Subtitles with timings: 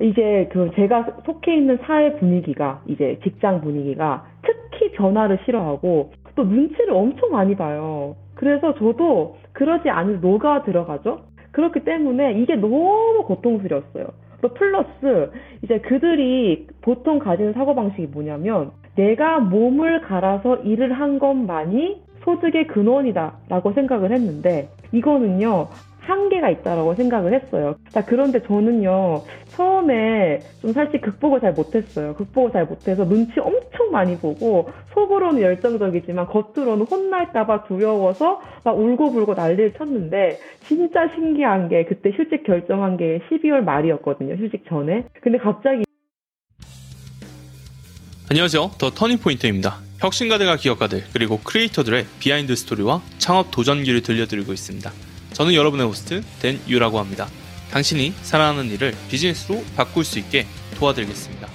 [0.00, 6.92] 이제 그 제가 속해 있는 사회 분위기가 이제 직장 분위기가 특히 변화를 싫어하고 또 눈치를
[6.92, 8.16] 엄청 많이 봐요.
[8.34, 11.20] 그래서 저도 그러지 않을 녹아 들어가죠.
[11.52, 14.06] 그렇기 때문에 이게 너무 고통스러웠어요.
[14.42, 15.30] 또 플러스
[15.62, 23.72] 이제 그들이 보통 가지는 사고 방식이 뭐냐면 내가 몸을 갈아서 일을 한 것만이 소득의 근원이다라고
[23.72, 25.68] 생각을 했는데 이거는요
[26.06, 27.76] 한계가 있다라고 생각을 했어요.
[27.90, 32.14] 자, 그런데 저는요, 처음에 좀 사실 극복을 잘 못했어요.
[32.14, 39.74] 극복을 잘 못해서 눈치 엄청 많이 보고, 속으로는 열정적이지만 겉으로는 혼날까봐 두려워서 막 울고불고 난리를
[39.74, 44.34] 쳤는데, 진짜 신기한 게 그때 휴직 결정한 게 12월 말이었거든요.
[44.34, 45.04] 휴직 전에.
[45.20, 45.84] 근데 갑자기
[48.30, 48.70] 안녕하세요.
[48.78, 49.76] 더 터닝포인트입니다.
[50.00, 54.90] 혁신가들과 기업가들, 그리고 크리에이터들의 비하인드 스토리와 창업 도전기를 들려드리고 있습니다.
[55.34, 57.28] 저는 여러분의 호스트 댄 유라고 합니다.
[57.72, 61.48] 당신이 사랑하는 일을 비즈니스로 바꿀 수 있게 도와드리겠습니다.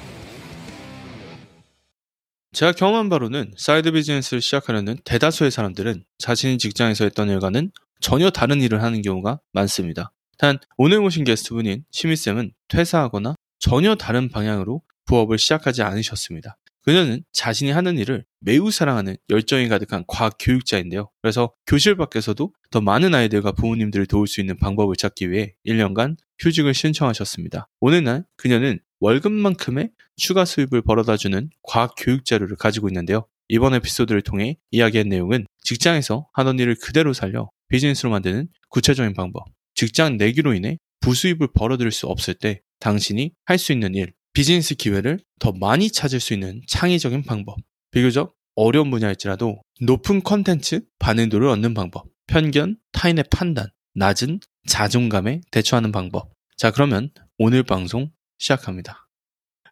[2.52, 8.84] 제가 경험한 바로는 사이드 비즈니스를 시작하려는 대다수의 사람들은 자신이 직장에서 했던 일과는 전혀 다른 일을
[8.84, 10.12] 하는 경우가 많습니다.
[10.38, 16.58] 단 오늘 모신 게스트분인 시미쌤은 퇴사하거나 전혀 다른 방향으로 부업을 시작하지 않으셨습니다.
[16.84, 21.10] 그녀는 자신이 하는 일을 매우 사랑하는 열정이 가득한 과학 교육자인데요.
[21.22, 26.74] 그래서 교실 밖에서도 더 많은 아이들과 부모님들을 도울 수 있는 방법을 찾기 위해 1년간 휴직을
[26.74, 27.68] 신청하셨습니다.
[27.80, 33.28] 오늘날 그녀는 월급만큼의 추가 수입을 벌어다주는 과학 교육 자료를 가지고 있는데요.
[33.50, 40.18] 이번 에피소드를 통해 이야기한 내용은 직장에서 하던 일을 그대로 살려 비즈니스로 만드는 구체적인 방법, 직장
[40.18, 45.52] 내기로 인해 부수입을 벌어들일 수 없을 때 당신이 할 수 있는 일, 비즈니스 기회를 더
[45.52, 47.58] 많이 찾을 수 있는 창의적인 방법.
[47.92, 52.06] 비교적 어려운 분야일지라도 높은 컨텐츠 반응도를 얻는 방법.
[52.28, 56.32] 편견, 타인의 판단, 낮은 자존감에 대처하는 방법.
[56.56, 59.10] 자, 그러면 오늘 방송 시작합니다.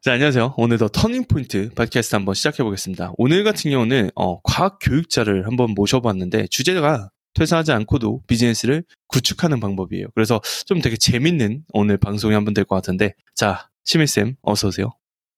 [0.01, 0.55] 자, 안녕하세요.
[0.57, 3.13] 오늘도 터닝포인트 팟캐스트 한번 시작해 보겠습니다.
[3.15, 10.07] 오늘 같은 경우는 어, 과학 교육자를 한번 모셔봤는데 주제가 퇴사하지 않고도 비즈니스를 구축하는 방법이에요.
[10.13, 14.89] 그래서 좀 되게 재밌는 오늘 방송이 한번 될 것 같은데, 자, 시미쌤, 어서 오세요.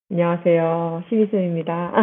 [0.10, 1.04] 안녕하세요.
[1.08, 1.94] 시미쌤입니다.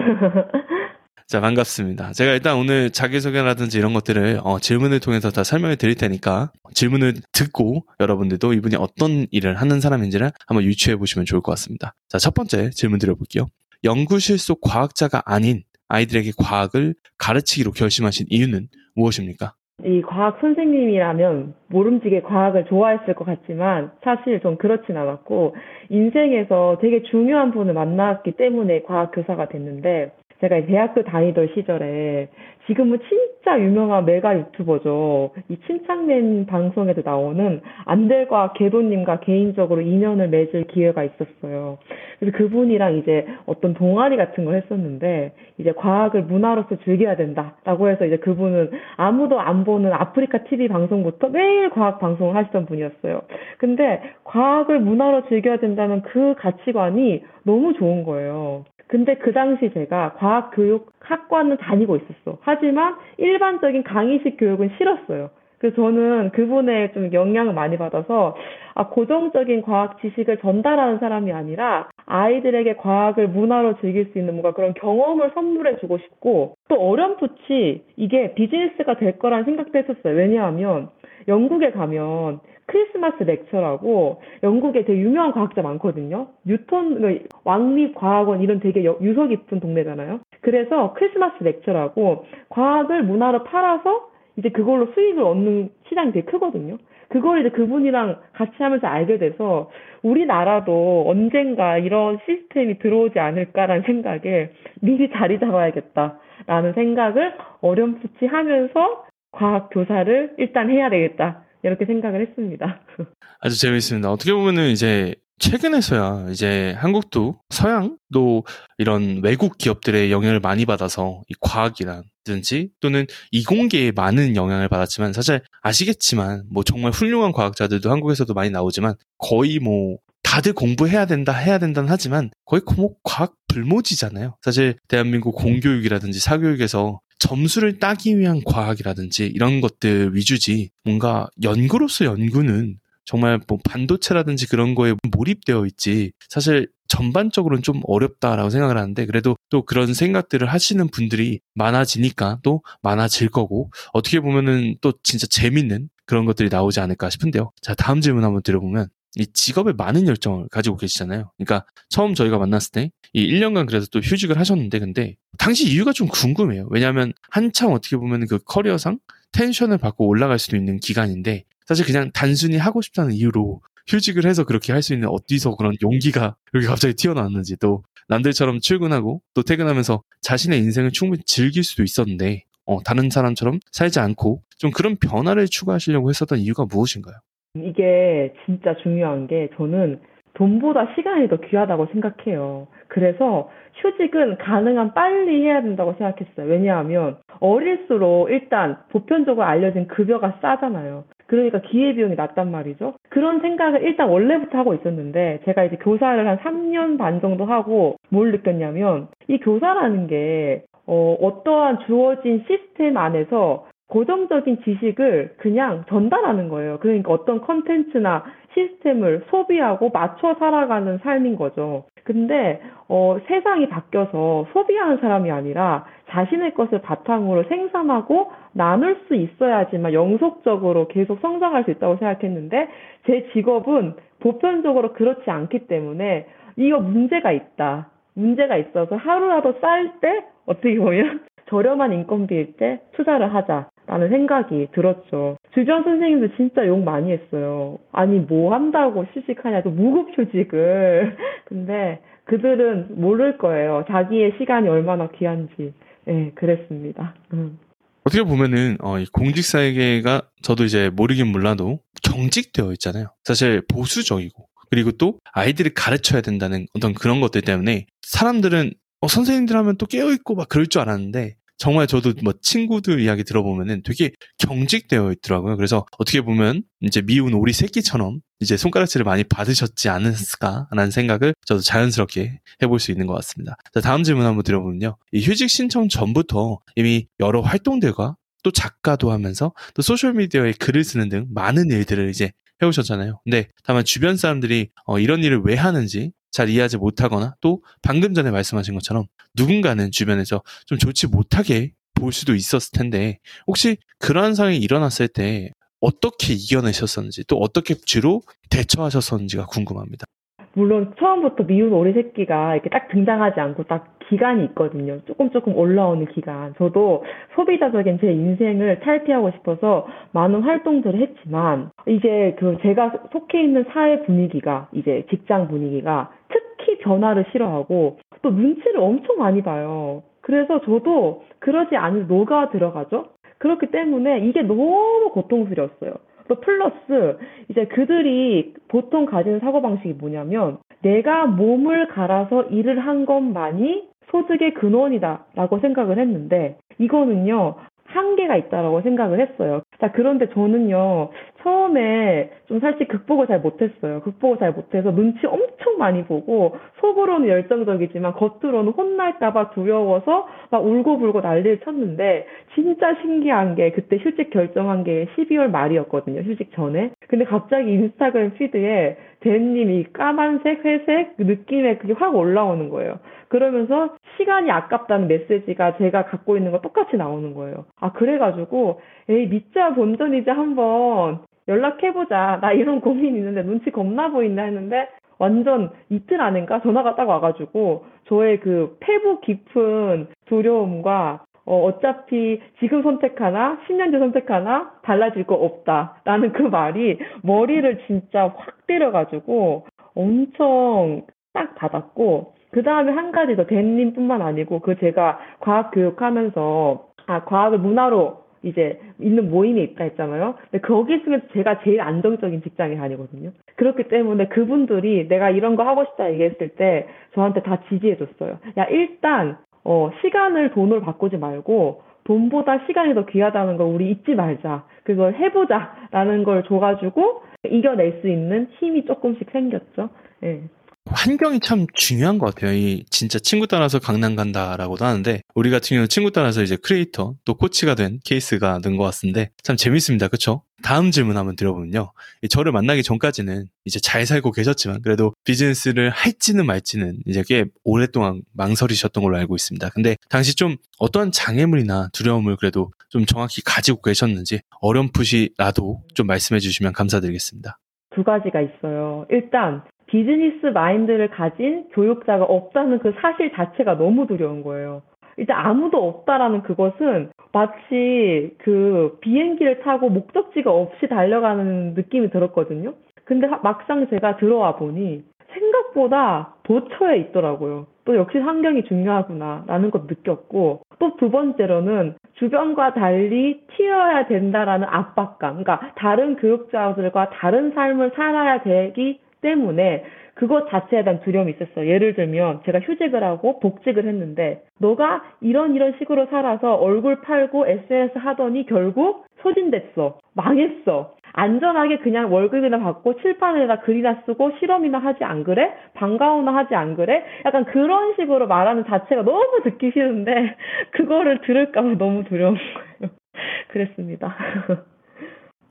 [1.27, 2.13] 자, 반갑습니다.
[2.13, 7.85] 제가 일단 오늘 자기소개라든지 이런 것들을 어, 질문을 통해서 다 설명해 드릴 테니까 질문을 듣고
[7.99, 11.97] 여러분들도 이분이 어떤 일을 하는 사람인지를 한번 유추해 보시면 좋을 것 같습니다.
[12.09, 13.47] 자, 첫 번째 질문 드려볼게요.
[13.83, 19.56] 연구실 속 과학자가 아닌 아이들에게 과학을 가르치기로 결심하신 이유는 무엇입니까?
[19.85, 25.55] 이 과학 선생님이라면 모름지게 과학을 좋아했을 것 같지만 사실 좀 그렇진 않았고
[25.91, 32.29] 인생에서 되게 중요한 분을 만났기 때문에 과학 교사가 됐는데 제가 대학교 다니던 시절에
[32.67, 35.31] 지금은 진짜 유명한 메가 유튜버죠.
[35.49, 41.79] 이 침착맨 방송에도 나오는 안델과 개도님과 개인적으로 인연을 맺을 기회가 있었어요.
[42.19, 48.17] 그래서 그분이랑 이제 어떤 동아리 같은 걸 했었는데 이제 과학을 문화로서 즐겨야 된다라고 해서 이제
[48.17, 53.23] 그분은 아무도 안 보는 아프리카 TV 방송부터 매일 과학 방송을 하시던 분이었어요.
[53.59, 58.65] 근데 과학을 문화로 즐겨야 된다는 그 가치관이 너무 좋은 거예요.
[58.89, 62.39] 근데 그 당시 제가 과학교육학과는 다니고 있었어.
[62.41, 65.31] 하지만 일반적인 강의식 교육은 싫었어요.
[65.59, 68.37] 그래서 저는 그분의 좀 영향을 많이 받아서
[68.75, 74.75] 아, 고정적인 과학 지식을 전달하는 사람이 아니라 아이들에게 과학을 문화로 즐길 수 있는 뭔가 그런
[74.75, 80.15] 경험을 선물해 주고 싶고 또 어렴풋이 이게 비즈니스가 될 거란 생각도 했었어요.
[80.15, 80.91] 왜냐하면
[81.27, 82.41] 영국에 가면
[82.77, 86.27] 크리스마스 렉처라고 영국에 되게 유명한 과학자 많거든요.
[86.45, 90.21] 뉴턴 그 왕립과학원 이런 되게 유서 깊은 동네잖아요.
[90.43, 96.77] 그래서 크리스마스 렉처라고 과학을 문화로 팔아서 이제 그걸로 수익을 얻는 시장이 되게 크거든요.
[97.09, 99.71] 그걸 이제 그분이랑 같이 하면서 알게 돼서
[100.03, 104.51] 우리나라도 언젠가 이런 시스템이 들어오지 않을까라는 생각에
[104.83, 111.46] 미리 자리 잡아야겠다라는 생각을 어렴풋이 하면서 과학 교사를 일단 해야 되겠다.
[111.63, 112.81] 이렇게 생각을 했습니다.
[113.41, 114.11] 아주 재밌습니다.
[114.11, 118.45] 어떻게 보면은 이제 최근에서야 이제 한국도 서양도
[118.79, 126.45] 이런 외국 기업들의 영향을 많이 받아서 이 과학이라든지 또는 이공계에 많은 영향을 받았지만 사실 아시겠지만
[126.51, 132.31] 뭐 정말 훌륭한 과학자들도 한국에서도 많이 나오지만 거의 뭐 다들 공부해야 된다 해야 된다는 하지만
[132.47, 134.37] 거의 뭐 과학 불모지잖아요.
[134.43, 143.41] 사실 대한민국 공교육이라든지 사교육에서 점수를 따기 위한 과학이라든지 이런 것들 위주지 뭔가 연구로서 연구는 정말
[143.47, 149.95] 뭐 반도체라든지 그런 거에 몰입되어 있지 사실 전반적으로는 좀 어렵다라고 생각을 하는데 그래도 또 그런
[149.95, 156.81] 생각들을 하시는 분들이 많아지니까 또 많아질 거고 어떻게 보면은 또 진짜 재밌는 그런 것들이 나오지
[156.81, 157.51] 않을까 싶은데요.
[157.61, 161.33] 자 다음 질문 한번 드려보면 이 직업에 많은 열정을 가지고 계시잖아요.
[161.37, 166.07] 그러니까 처음 저희가 만났을 때 이 1년간 그래서 또 휴직을 하셨는데 근데 당시 이유가 좀
[166.07, 166.69] 궁금해요.
[166.71, 168.99] 왜냐하면 한창 어떻게 보면 그 커리어상
[169.33, 174.73] 텐션을 받고 올라갈 수도 있는 기간인데 사실 그냥 단순히 하고 싶다는 이유로 휴직을 해서 그렇게
[174.75, 180.59] 할 수 있는 어디서 그런 용기가 이렇게 갑자기 튀어나왔는지 또 남들처럼 출근하고 또 퇴근하면서 자신의
[180.59, 186.39] 인생을 충분히 즐길 수도 있었는데 어, 다른 사람처럼 살지 않고 좀 그런 변화를 추구하시려고 했었던
[186.39, 187.17] 이유가 무엇인가요?
[187.65, 190.01] 이게 진짜 중요한 게 저는
[190.35, 192.67] 돈보다 시간이 더 귀하다고 생각해요.
[192.89, 196.47] 그래서 휴직은 가능한 빨리 해야 된다고 생각했어요.
[196.47, 201.05] 왜냐하면 어릴수록 일단 보편적으로 알려진 급여가 싸잖아요.
[201.27, 202.95] 그러니까 기회비용이 낮단 말이죠.
[203.09, 208.31] 그런 생각을 일단 원래부터 하고 있었는데 제가 이제 교사를 한 3년 반 정도 하고 뭘
[208.31, 216.79] 느꼈냐면 이 교사라는 게 어, 어떠한 주어진 시스템 안에서 고정적인 지식을 그냥 전달하는 거예요.
[216.81, 218.25] 그러니까 어떤 컨텐츠나
[218.55, 221.85] 시스템을 소비하고 맞춰 살아가는 삶인 거죠.
[222.05, 230.89] 근데 어, 세상이 바뀌어서 소비하는 사람이 아니라 자신의 것을 바탕으로 생산하고 나눌 수 있어야지만 영속적으로
[230.89, 232.69] 계속 성장할 수 있다고 생각했는데
[233.07, 237.91] 제 직업은 보편적으로 그렇지 않기 때문에 이거 문제가 있다.
[238.15, 245.37] 문제가 있어서 하루라도 쌀 때 어떻게 보면 저렴한 인건비일 때 투자를 하자 라는 생각이 들었죠.
[245.55, 247.79] 주변 선생님들 진짜 욕 많이 했어요.
[247.93, 251.17] 아니 뭐 한다고 휴직하냐고 무급 휴직을.
[251.47, 253.85] 근데 그들은 모를 거예요.
[253.89, 255.73] 자기의 시간이 얼마나 귀한지.
[256.05, 257.15] 네, 그랬습니다.
[257.33, 257.59] 음.
[258.05, 263.09] 어떻게 보면은 어, 이 공직사회계가 저도 이제 모르긴 몰라도 경직되어 있잖아요.
[263.25, 269.77] 사실 보수적이고 그리고 또 아이들을 가르쳐야 된다는 어떤 그런 것들 때문에 사람들은 어, 선생님들 하면
[269.77, 275.57] 또 깨어있고 막 그럴 줄 알았는데 정말 저도 뭐 친구들 이야기 들어보면은 되게 경직되어 있더라고요.
[275.57, 282.41] 그래서 어떻게 보면 이제 미운 오리 새끼처럼 이제 손가락질을 많이 받으셨지 않았을까라는 생각을 저도 자연스럽게
[282.63, 283.57] 해볼 수 있는 것 같습니다.
[283.73, 284.97] 자, 다음 질문 한번 드려보면요.
[285.13, 291.27] 이 휴직 신청 전부터 이미 여러 활동들과 또 작가도 하면서 또 소셜미디어에 글을 쓰는 등
[291.31, 292.31] 많은 일들을 이제
[292.63, 293.21] 해오셨잖아요.
[293.25, 298.31] 근데 다만 주변 사람들이 어, 이런 일을 왜 하는지 잘 이해하지 못하거나 또 방금 전에
[298.31, 299.05] 말씀하신 것처럼
[299.35, 306.35] 누군가는 주변에서 좀 좋지 못하게 볼 수도 있었을 텐데 혹시 그러한 상황이 일어났을 때 어떻게
[306.35, 310.05] 이겨내셨었는지 또 어떻게 주로 대처하셨었는지가 궁금합니다.
[310.53, 315.01] 물론 처음부터 미운 오리 새끼가 이렇게 딱 등장하지 않고 딱 기간이 있거든요.
[315.07, 316.55] 조금 조금 올라오는 기간.
[316.59, 317.05] 저도
[317.35, 324.69] 소비자적인 제 인생을 탈피하고 싶어서 많은 활동들을 했지만 이제 그 제가 속해 있는 사회 분위기가
[324.73, 330.03] 이제 직장 분위기가 특히 변화를 싫어하고 또 눈치를 엄청 많이 봐요.
[330.21, 333.07] 그래서 저도 그러지 않을 녹아 들어가죠.
[333.39, 335.95] 그렇기 때문에 이게 너무 고통스러웠어요.
[336.29, 337.19] 또 플러스
[337.49, 345.99] 이제 그들이 보통 가지는 사고방식이 뭐냐면 내가 몸을 갈아서 일을 한 것만이 소득의 근원이다라고 생각을
[345.99, 347.57] 했는데 이거는요
[347.97, 349.63] 한계가 있다라고 생각을 했어요.
[349.81, 351.11] 자, 그런데 저는요,
[351.43, 354.01] 처음에 좀 사실 극복을 잘 못했어요.
[354.01, 361.61] 극복을 잘 못해서 눈치 엄청 많이 보고, 속으로는 열정적이지만 겉으로는 혼날까봐 두려워서 막 울고불고 난리를
[361.61, 366.21] 쳤는데, 진짜 신기한 게 그때 휴직 결정한 게 12월 말이었거든요.
[366.23, 366.91] 휴직 전에.
[367.09, 372.99] 근데 갑자기 인스타그램 피드에 댄님이 까만색, 회색 그 느낌에 그게 확 올라오는 거예요.
[373.29, 377.65] 그러면서 시간이 아깝다는 메시지가 제가 갖고 있는 거 똑같이 나오는 거예요.
[377.81, 382.39] 아, 그래가지고, 에이, 믿자 본전이지 한번 연락해보자.
[382.41, 388.41] 나 이런 고민 있는데 눈치 겁나 보인다 했는데, 완전 이틀 안인가 전화가 딱 와가지고, 저의
[388.41, 396.03] 그 패부 깊은 두려움과 어, 어차피 지금 선택하나, 10년 뒤 선택하나, 달라질 거 없다.
[396.05, 403.47] 라는 그 말이 머리를 진짜 확 때려가지고 엄청 딱 받았고, 그 다음에 한 가지 더
[403.47, 410.37] 댄님뿐만 아니고 그 제가 과학 교육하면서 아 과학을 문화로 이제 있는 모임에 있다 했잖아요.
[410.51, 413.33] 근데 거기 있으면 제가 제일 안정적인 직장에 다니거든요.
[413.57, 418.39] 그렇기 때문에 그분들이 내가 이런 거 하고 싶다 얘기했을 때 저한테 다 지지해줬어요.
[418.59, 424.65] 야 일단 어 시간을 돈으로 바꾸지 말고 돈보다 시간이 더 귀하다는 걸 우리 잊지 말자.
[424.85, 429.91] 그걸 해보자라는 걸 줘가지고 이겨낼 수 있는 힘이 조금씩 생겼죠.
[430.23, 430.43] 예.
[430.89, 432.53] 환경이 참 중요한 것 같아요.
[432.53, 437.35] 이 진짜 친구 따라서 강남 간다라고도 하는데 우리 같은 경우는 친구 따라서 이제 크리에이터 또
[437.35, 440.09] 코치가 된 케이스가 된 것 같은데 참 재밌습니다.
[440.09, 440.43] 그쵸?
[440.63, 441.93] 다음 질문 한번 드려보면요.
[442.31, 449.03] 저를 만나기 전까지는 이제 잘 살고 계셨지만 그래도 비즈니스를 할지는 말지는 이제 꽤 오랫동안 망설이셨던
[449.03, 449.69] 걸로 알고 있습니다.
[449.71, 456.73] 근데 당시 좀 어떠한 장애물이나 두려움을 그래도 좀 정확히 가지고 계셨는지 어렴풋이라도 좀 말씀해 주시면
[456.73, 457.59] 감사드리겠습니다.
[457.95, 459.07] 두 가지가 있어요.
[459.11, 464.83] 일단 비즈니스 마인드를 가진 교육자가 없다는 그 사실 자체가 너무 두려운 거예요.
[465.17, 472.75] 일단 아무도 없다라는 그것은 마치 그 비행기를 타고 목적지가 없이 달려가는 느낌이 들었거든요.
[473.05, 477.67] 근데 막상 제가 들어와 보니 생각보다 도처에 있더라고요.
[477.85, 485.43] 또 역시 환경이 중요하구나라는 것 느꼈고 또 두 번째로는 주변과 달리 튀어야 된다라는 압박감.
[485.43, 491.67] 그러니까 다른 교육자들과 다른 삶을 살아야 되기 때문에 그것 자체에 대한 두려움이 있었어요.
[491.67, 497.99] 예를 들면 제가 휴직을 하고 복직을 했는데 너가 이런 이런 식으로 살아서 얼굴 팔고 SNS
[497.99, 499.99] 하더니 결국 소진됐어.
[500.15, 500.95] 망했어.
[501.13, 505.53] 안전하게 그냥 월급이나 받고 칠판에다 글이나 쓰고 실험이나 하지 안 그래?
[505.75, 507.05] 방과후나 하지 안 그래?
[507.25, 510.37] 약간 그런 식으로 말하는 자체가 너무 듣기 싫은데
[510.73, 512.93] 그거를 들을까봐 너무 두려운 거예요.
[513.49, 514.15] 그랬습니다.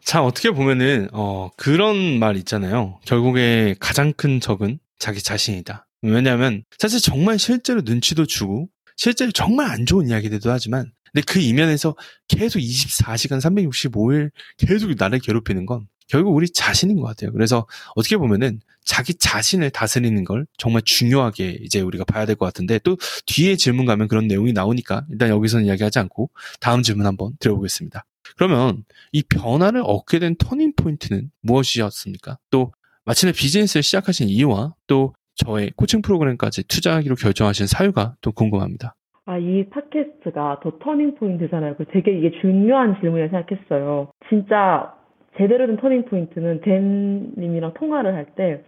[0.05, 2.99] 참 어떻게 보면은 어, 그런 말 있잖아요.
[3.05, 5.87] 결국에 가장 큰 적은 자기 자신이다.
[6.03, 11.95] 왜냐하면 사실 정말 실제로 눈치도 주고 실제로 정말 안 좋은 이야기들도 하지만 근데 그 이면에서
[12.27, 17.31] 계속 24시간 365일 계속 나를 괴롭히는 건 결국 우리 자신인 것 같아요.
[17.31, 22.77] 그래서 어떻게 보면은 자기 자신을 다스리는 걸 정말 중요하게 이제 우리가 봐야 될 것 같은데
[22.83, 22.95] 또
[23.25, 28.05] 뒤에 질문 가면 그런 내용이 나오니까 일단 여기서는 이야기하지 않고 다음 질문 한번 드려보겠습니다.
[28.37, 32.37] 그러면 이 변화를 얻게 된 터닝 포인트는 무엇이었습니까?
[32.51, 32.71] 또
[33.05, 38.95] 마침내 비즈니스를 시작하신 이유와 또 저의 코칭 프로그램까지 투자하기로 결정하신 사유가 또 궁금합니다.
[39.27, 41.75] 아, 이 팟캐스트가 더 터닝 포인트잖아요.
[41.91, 44.09] 되게 이게 중요한 질문이라 생각했어요.
[44.29, 44.93] 진짜
[45.37, 48.63] 제대로 된 터닝 포인트는 댄님이랑 통화를 할 때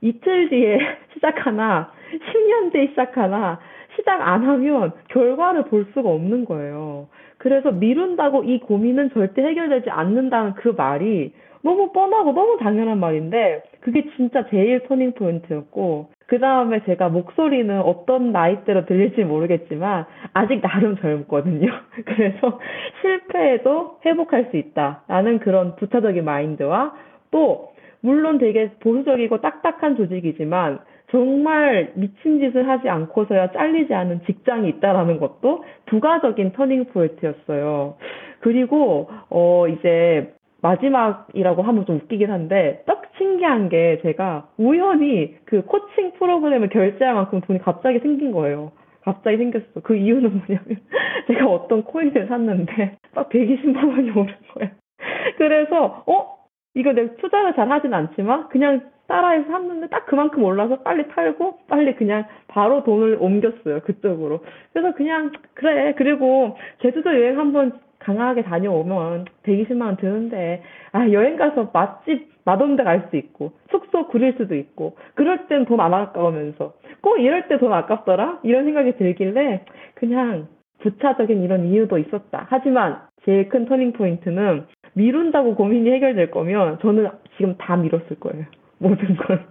[0.00, 0.78] 이틀 뒤에
[1.14, 3.58] 시작하나 10년 뒤에 시작하나
[3.96, 7.08] 시작 안 하면 결과를 볼 수가 없는 거예요.
[7.38, 14.04] 그래서 미룬다고 이 고민은 절대 해결되지 않는다는 그 말이 너무 뻔하고 너무 당연한 말인데 그게
[14.16, 20.04] 진짜 제일 터닝 포인트였고 그 다음에 제가 목소리는 어떤 나이대로 들릴지 모르겠지만
[20.34, 21.70] 아직 나름 젊거든요.
[22.04, 22.60] 그래서
[23.00, 26.92] 실패해도 회복할 수 있다라는 그런 부차적인 마인드와
[27.30, 30.80] 또 물론 되게 보수적이고 딱딱한 조직이지만
[31.10, 37.96] 정말 미친 짓을 하지 않고서야 잘리지 않은 직장이 있다라는 것도 부가적인 터닝 포인트였어요.
[38.40, 46.12] 그리고 어 이제 마지막이라고 하면 좀 웃기긴 한데 딱 신기한 게 제가 우연히 그 코칭
[46.18, 48.72] 프로그램을 결제할 만큼 돈이 갑자기 생긴 거예요.
[49.02, 49.80] 갑자기 생겼어.
[49.82, 50.76] 그 이유는 뭐냐면
[51.28, 54.70] 제가 어떤 코인을 샀는데 딱 120만 원이 오른 거예요.
[55.38, 56.38] 그래서 어
[56.74, 61.94] 이거 내가 투자를 잘 하진 않지만 그냥 따라해서 샀는데 딱 그만큼 올라서 빨리 팔고 빨리
[61.96, 64.40] 그냥 바로 돈을 옮겼어요 그쪽으로.
[64.72, 70.62] 그래서 그냥 그래 그리고 제주도 여행 한번 강하게 다녀오면 120만 원 드는데
[70.92, 75.64] 아 여행 가서 맛집 맛없는 데 갈 수 있고 숙소 구릴 수도 있고 그럴 땐
[75.66, 76.74] 돈 안 아까우면서.
[77.00, 78.40] 꼭 이럴 때 돈 아깝더라?
[78.42, 80.48] 이런 생각이 들길래 그냥
[80.80, 82.46] 부차적인 이런 이유도 있었다.
[82.50, 88.44] 하지만 제일 큰 터닝 포인트는 미룬다고 고민이 해결될 거면 저는 지금 다 미뤘을 거예요
[88.78, 89.46] 모든 걸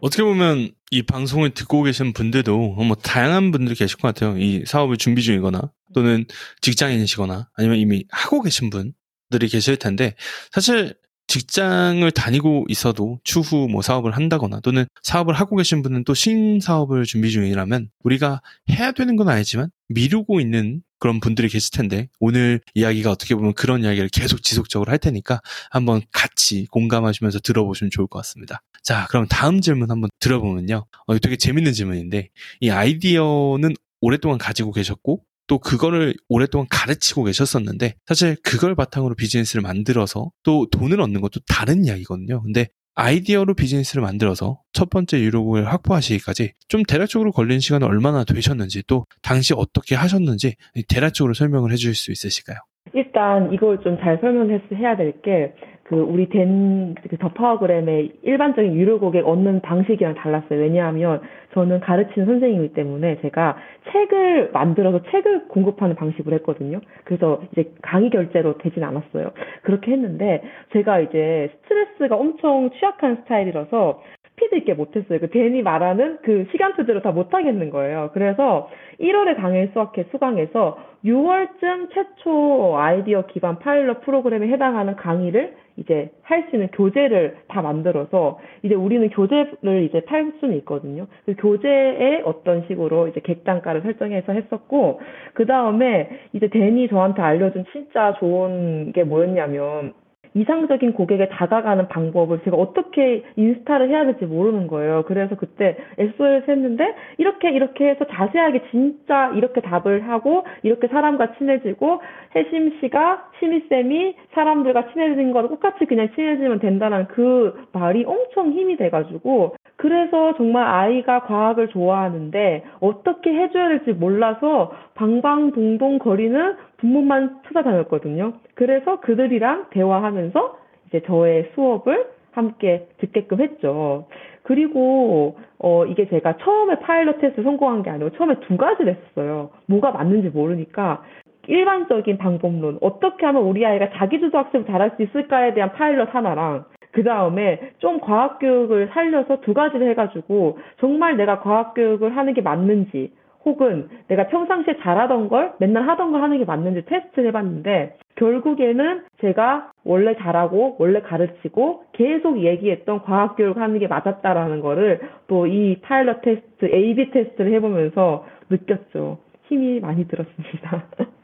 [0.00, 4.38] 어떻게 보면 이 방송을 듣고 계신 분들도 뭐 다양한 분들이 계실 것 같아요.
[4.38, 6.26] 이 사업을 준비 중이거나 또는
[6.60, 10.14] 직장인이시거나 아니면 이미 하고 계신 분들이 계실 텐데
[10.52, 10.94] 사실
[11.28, 17.30] 직장을 다니고 있어도 추후 뭐 사업을 한다거나 또는 사업을 하고 계신 분은 또 신사업을 준비
[17.30, 23.34] 중이라면 우리가 해야 되는 건 아니지만 미루고 있는 그런 분들이 계실 텐데 오늘 이야기가 어떻게
[23.34, 28.62] 보면 그런 이야기를 계속 지속적으로 할 테니까 한번 같이 공감하시면서 들어보시면 좋을 것 같습니다.
[28.82, 30.86] 자, 그럼 다음 질문 한번 들어보면요.
[31.06, 38.36] 어, 되게 재밌는 질문인데 이 아이디어는 오랫동안 가지고 계셨고 또 그거를 오랫동안 가르치고 계셨었는데 사실
[38.42, 42.42] 그걸 바탕으로 비즈니스를 만들어서 또 돈을 얻는 것도 다른 이야기거든요.
[42.42, 49.04] 근데 아이디어로 비즈니스를 만들어서 첫 번째 유료국을 확보하시기까지 좀 대략적으로 걸린 시간은 얼마나 되셨는지 또
[49.22, 50.56] 당시 어떻게 하셨는지
[50.88, 52.58] 대략적으로 설명을 해주실 수 있으실까요?
[52.94, 55.52] 일단 이걸 좀 잘 설명해야 될 게
[55.88, 60.58] 그 우리 된그 더파워그램의 일반적인 유료 고객 얻는 방식이랑 달랐어요.
[60.58, 61.20] 왜냐하면
[61.54, 63.56] 저는 가르치는 선생님이기 때문에 제가
[63.92, 66.80] 책을 만들어서 책을 공급하는 방식으로 했거든요.
[67.04, 69.30] 그래서 이제 강의 결제로 되진 않았어요.
[69.62, 74.02] 그렇게 했는데 제가 이제 스트레스가 엄청 취약한 스타일이라서
[74.36, 75.18] 스피드 있게 못했어요.
[75.18, 78.10] 그 괜히 말하는 그 시간표대로 다 못하겠는 거예요.
[78.12, 78.68] 그래서
[79.00, 86.56] 1월에 강의 수학회 수강해서 6월쯤 최초 아이디어 기반 파일럿 프로그램에 해당하는 강의를 이제 할 수
[86.56, 91.06] 있는 교재를 다 만들어서 이제 우리는 교재를 이제 팔 수는 있거든요.
[91.24, 95.00] 그 교재에 어떤 식으로 이제 객단가를 설정해서 했었고
[95.34, 99.92] 그 다음에 이제 데니 저한테 알려준 진짜 좋은 게 뭐였냐면
[100.36, 105.04] 이상적인 고객에 다가가는 방법을 제가 어떻게 인스타를 해야 될지 모르는 거예요.
[105.06, 112.02] 그래서 그때 SOS 했는데 이렇게 이렇게 해서 자세하게 진짜 이렇게 답을 하고 이렇게 사람과 친해지고
[112.34, 118.76] 혜심 씨가 시미 쌤이 사람들과 친해지는 거랑 똑같이 그냥 친해지면 된다는 그 말이 엄청 힘이
[118.76, 128.34] 돼가지고 그래서 정말 아이가 과학을 좋아하는데 어떻게 해줘야 될지 몰라서 방방동동 거리는 부모만 찾아다녔거든요.
[128.54, 134.06] 그래서 그들이랑 대화하면서 이제 저의 수업을 함께 듣게끔 했죠.
[134.42, 139.50] 그리고 어 이게 제가 처음에 파일럿 테스트 성공한 게 아니고 처음에 두 가지를 했었어요.
[139.66, 141.02] 뭐가 맞는지 모르니까
[141.48, 147.02] 일반적인 방법론 어떻게 하면 우리 아이가 자기주도 학습을 잘할 수 있을까에 대한 파일럿 하나랑 그
[147.04, 153.12] 다음에 좀 과학 교육을 살려서 두 가지를 해가지고 정말 내가 과학 교육을 하는 게 맞는지
[153.44, 159.70] 혹은 내가 평상시에 잘하던 걸 맨날 하던 걸 하는 게 맞는지 테스트를 해봤는데 결국에는 제가
[159.84, 166.22] 원래 잘하고 원래 가르치고 계속 얘기했던 과학 교육을 하는 게 맞았다라는 거를 또 이 파일럿
[166.22, 169.18] 테스트, A/B 테스트를 해보면서 느꼈죠.
[169.48, 170.86] 힘이 많이 들었습니다.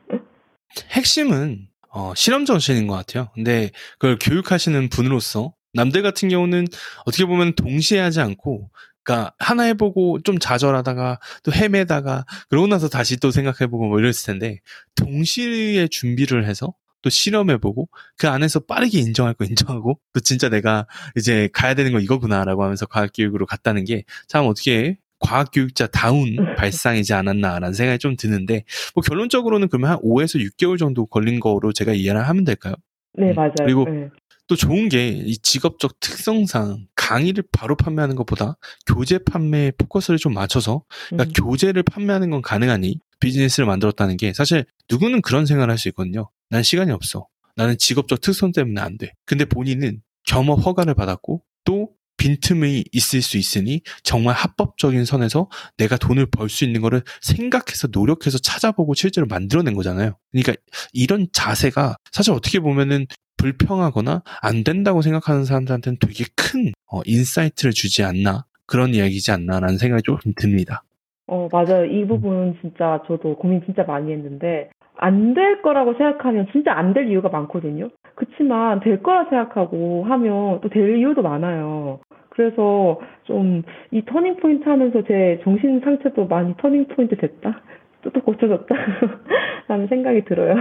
[0.91, 3.29] 핵심은 어, 실험 정신인 것 같아요.
[3.35, 6.67] 근데 그걸 교육하시는 분으로서 남들 같은 경우는
[7.05, 8.71] 어떻게 보면 동시에 하지 않고
[9.05, 14.61] 그러니까 하나 해보고 좀 좌절하다가 또 헤매다가 그러고 나서 다시 또 생각해보고 뭐 이랬을 텐데
[14.95, 20.87] 동시에 준비를 해서 또 실험해보고 그 안에서 빠르게 인정할 거 인정하고 또 진짜 내가
[21.17, 27.73] 이제 가야 되는 거 이거구나라고 하면서 과학교육으로 갔다는 게 참 어떻게 과학교육자 다운 발상이지 않았나라는
[27.73, 28.65] 생각이 좀 드는데
[28.95, 32.75] 뭐 결론적으로는 그러면 한 5에서 6개월 정도 걸린 거로 제가 이해를 하면 될까요?
[33.15, 33.53] 네, 음, 맞아요.
[33.65, 34.09] 그리고 네.
[34.49, 40.83] 또 좋은 게 이 직업적 특성상 강의를 바로 판매하는 것보다 교재 판매에 포커스를 좀 맞춰서
[41.09, 41.33] 그러니까 음.
[41.47, 46.29] 교재를 판매하는 건 가능하니 비즈니스를 만들었다는 게 사실 누구는 그런 생각을 할 수 있거든요.
[46.51, 47.29] 난 시간이 없어.
[47.57, 49.13] 나는 직업적 특성 때문에 안 돼.
[49.25, 51.91] 근데 본인은 겸업 허가를 받았고 또
[52.23, 58.39] 빈틈이 있을 수 있으니 정말 합법적인 선에서 내가 돈을 벌 수 있는 거를 생각해서 노력해서
[58.39, 60.17] 찾아보고 실제로 만들어낸 거잖아요.
[60.31, 60.53] 그러니까
[60.93, 63.07] 이런 자세가 사실 어떻게 보면은
[63.39, 70.03] 불평하거나 안 된다고 생각하는 사람들한테는 되게 큰 어, insight를 주지 않나 그런 이야기지 않나라는 생각이
[70.05, 70.83] 조금 듭니다.
[71.27, 71.87] 어, 맞아요.
[71.87, 74.69] 이 부분은 진짜 저도 고민 진짜 많이 했는데,
[74.99, 77.89] 안 될 거라고 생각하면 진짜 안 될 이유가 많거든요.
[78.25, 82.01] 그치만 될 거라 생각하고 하면 또 될 이유도 많아요.
[82.31, 87.61] 그래서 좀 이 터닝 포인트 하면서 제 정신 상태도 많이 터닝 포인트 됐다?
[88.03, 88.75] 또 고쳐졌다?
[89.69, 90.55] 라는 생각이 들어요.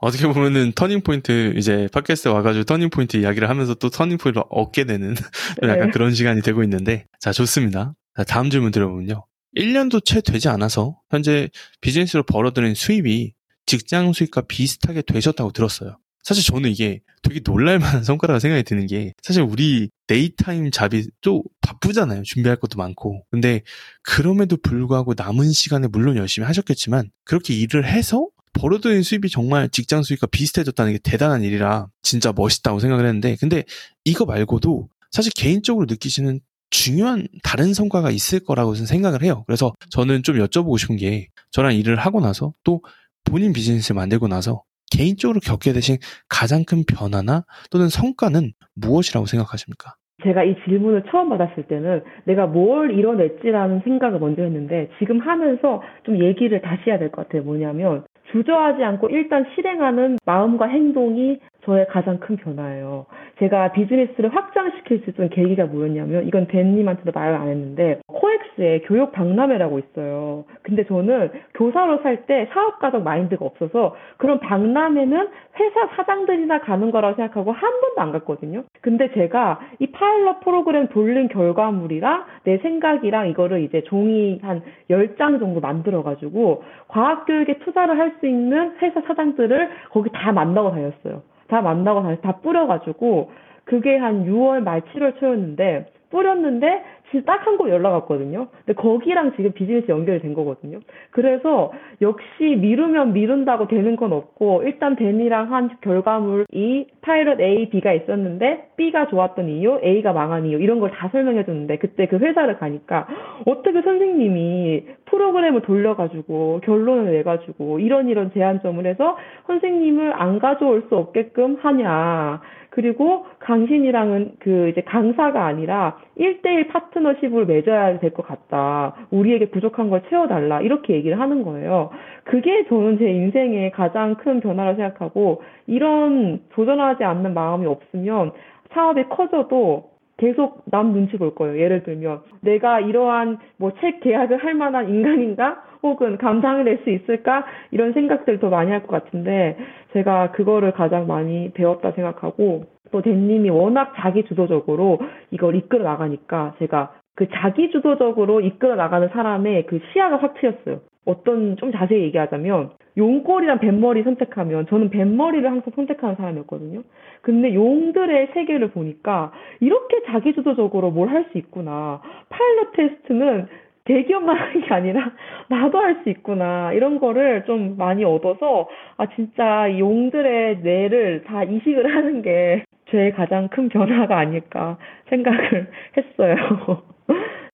[0.00, 4.84] 어떻게 보면은 터닝 포인트 이제 팟캐스트에 와가지고 터닝 포인트 이야기를 하면서 또 터닝 포인트를 얻게
[4.84, 5.14] 되는
[5.62, 5.90] 약간 네.
[5.92, 7.94] 그런 시간이 되고 있는데 자 좋습니다.
[8.16, 9.24] 자, 다음 질문 드려보면요.
[9.56, 11.48] 1년도 채 되지 않아서 현재
[11.80, 13.32] 비즈니스로 벌어들인 수입이
[13.66, 15.96] 직장 수입과 비슷하게 되셨다고 들었어요.
[16.22, 22.22] 사실 저는 이게 되게 놀랄만한 성과라고 생각이 드는 게 사실 우리 daytime job이 또 바쁘잖아요.
[22.22, 23.24] 준비할 것도 많고.
[23.30, 23.62] 근데
[24.02, 30.26] 그럼에도 불구하고 남은 시간에 물론 열심히 하셨겠지만 그렇게 일을 해서 벌어들인 수입이 정말 직장 수입과
[30.26, 33.64] 비슷해졌다는 게 대단한 일이라 진짜 멋있다고 생각을 했는데 근데
[34.04, 39.44] 이거 말고도 사실 개인적으로 느끼시는 중요한 다른 성과가 있을 거라고 생각을 해요.
[39.46, 42.82] 그래서 저는 좀 여쭤보고 싶은 게 저랑 일을 하고 나서 또
[43.24, 44.64] 본인 비즈니스를 만들고 나서
[44.96, 45.96] 개인적으로 겪게 되신
[46.28, 49.94] 가장 큰 변화나 또는 성과는 무엇이라고 생각하십니까?
[50.22, 56.22] 제가 이 질문을 처음 받았을 때는 내가 뭘 이뤄냈지라는 생각을 먼저 했는데 지금 하면서 좀
[56.22, 57.42] 얘기를 다시 해야 될 것 같아요.
[57.42, 63.06] 뭐냐면 주저하지 않고 일단 실행하는 마음과 행동이 저의 가장 큰 변화예요.
[63.38, 69.78] 제가 비즈니스를 확장시킬 수 있던 계기가 뭐였냐면 이건 댄님한테도 말을 안 했는데 코엑스에 교육 박람회라고
[69.78, 70.44] 있어요.
[70.62, 77.52] 근데 저는 교사로 살 때 사업가적 마인드가 없어서 그런 박람회는 회사 사장들이나 가는 거라고 생각하고
[77.52, 78.64] 한 번도 안 갔거든요.
[78.80, 85.60] 근데 제가 이 파일럿 프로그램 돌린 결과물이랑 내 생각이랑 이거를 이제 종이 한 10장 정도
[85.60, 91.22] 만들어가지고 과학교육에 투자를 할 수 있는 회사 사장들을 거기 다 만나고 다녔어요.
[91.52, 93.30] 다 만나고 다녀서 다 뿌려가지고
[93.64, 98.46] 그게 한 6월 말 7월 초였는데 뿌렸는데 진짜 딱 한 곳 연락 왔거든요.
[98.64, 100.78] 근데 거기랑 지금 비즈니스 연결이 된 거거든요.
[101.10, 108.68] 그래서 역시 미루면 미룬다고 되는 건 없고 일단 댄이랑 한 결과물이 파일럿 A, B가 있었는데
[108.76, 113.06] B가 좋았던 이유, A가 망한 이유 이런 걸 다 설명해 줬는데 그때 그 회사를 가니까
[113.46, 121.56] 어떻게 선생님이 프로그램을 돌려가지고 결론을 내가지고 이런 이런 제한점을 해서 선생님을 안 가져올 수 없게끔
[121.60, 122.40] 하냐.
[122.72, 128.94] 그리고 강신이랑은 그 이제 강사가 아니라 1대1 파트너십을 맺어야 될 것 같다.
[129.10, 130.62] 우리에게 부족한 걸 채워달라.
[130.62, 131.90] 이렇게 얘기를 하는 거예요.
[132.24, 138.32] 그게 저는 제 인생의 가장 큰 변화라고 생각하고 이런 도전하지 않는 마음이 없으면
[138.72, 141.58] 사업이 커져도 계속 남 눈치 볼 거예요.
[141.60, 145.62] 예를 들면 내가 이러한 뭐 책 계약을 할 만한 인간인가?
[145.82, 147.44] 혹은 감당을 낼수 있을까?
[147.70, 149.56] 이런 생각들 더 많이 할 것 같은데
[149.92, 154.98] 제가 그거를 가장 많이 배웠다 생각하고 또 댄님이 워낙 자기 주도적으로
[155.30, 160.80] 이걸 이끌어 나가니까 제가 그 자기 주도적으로 이끌어 나가는 사람의 그 시야가 확 트였어요.
[161.04, 166.82] 어떤 좀 자세히 얘기하자면 용골이랑 뱃머리 선택하면 저는 뱃머리를 항상 선택하는 사람이었거든요.
[167.22, 172.00] 근데 용들의 세계를 보니까 이렇게 자기주도적으로 뭘 할 수 있구나.
[172.28, 173.46] 파일럿 테스트는
[173.84, 175.12] 대기업만 하는 게 아니라
[175.48, 176.72] 나도 할 수 있구나.
[176.72, 183.10] 이런 거를 좀 많이 얻어서 아 진짜 이 용들의 뇌를 다 이식을 하는 게 제
[183.16, 184.76] 가장 큰 변화가 아닐까
[185.08, 186.82] 생각을 했어요.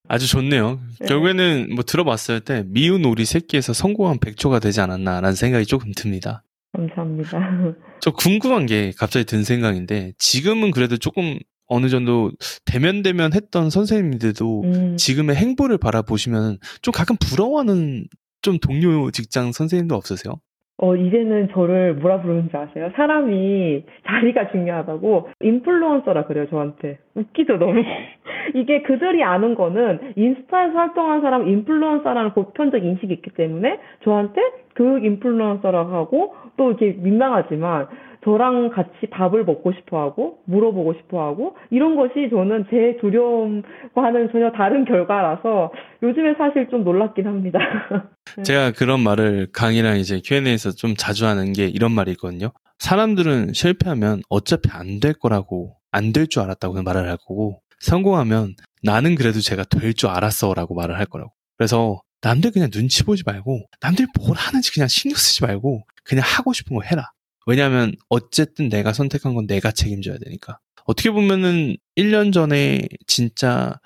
[0.08, 0.80] 아주 좋네요.
[1.00, 1.06] 네.
[1.06, 6.42] 결국에는 뭐 들어봤을 때 미운 오리 새끼에서 성공한 백조가 되지 않았나라는 생각이 조금 듭니다.
[6.72, 7.74] 감사합니다.
[8.00, 12.30] 저 궁금한 게 갑자기 든 생각인데 지금은 그래도 조금 어느 정도
[12.64, 18.06] 대면 대면 했던 선생님들도 음, 지금의 행보를 바라보시면 좀 가끔 부러워하는
[18.42, 20.40] 좀 동료 직장 선생님도 없으세요?
[20.80, 22.92] 어, 이제는 저를 뭐라 부르는지 아세요?
[22.94, 26.98] 사람이 자리가 중요하다고 인플루언서라 그래요, 저한테.
[27.14, 27.82] 웃기죠, 너무.
[28.54, 34.40] 이게 그들이 아는 거는 인스타에서 활동한 사람 인플루언서라는 보편적 인식이 있기 때문에 저한테
[34.76, 37.88] 교육 인플루언서라고 하고 또 이렇게 민망하지만
[38.24, 44.50] 저랑 같이 밥을 먹고 싶어 하고 물어보고 싶어 하고 이런 것이 저는 제 두려움과는 전혀
[44.52, 47.58] 다른 결과라서 요즘에 사실 좀 놀랍긴 합니다.
[48.44, 52.50] 제가 그런 말을 강의랑 이제 Q&A에서 좀 자주 하는 게 이런 말이 있거든요.
[52.78, 59.14] 사람들은 실패하면 어차피 안 될 거라고 안 될 줄 알았다고 말을 할 거고 성공하면 나는
[59.14, 61.32] 그래도 제가 될 줄 알았어 라고 말을 할 거라고.
[61.56, 66.52] 그래서 남들 그냥 눈치 보지 말고 남들 뭘 하는지 그냥 신경 쓰지 말고 그냥 하고
[66.52, 67.10] 싶은 거 해라.
[67.48, 70.58] 왜냐하면 어쨌든 내가 선택한 건 내가 책임져야 되니까.
[70.84, 73.80] 어떻게 보면은 1년 전에 진짜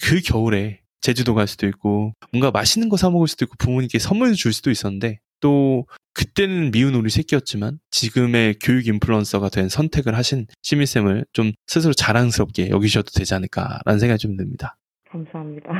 [0.00, 4.34] 그 겨울에 제주도 갈 수도 있고 뭔가 맛있는 거 사 먹을 수도 있고 부모님께 선물을
[4.34, 11.24] 줄 수도 있었는데 또 그때는 미운 우리 새끼였지만 지금의 교육 인플루언서가 된 선택을 하신 시민쌤을
[11.32, 14.76] 좀 스스로 자랑스럽게 여기셔도 되지 않을까라는 생각이 좀 듭니다.
[15.10, 15.70] 감사합니다.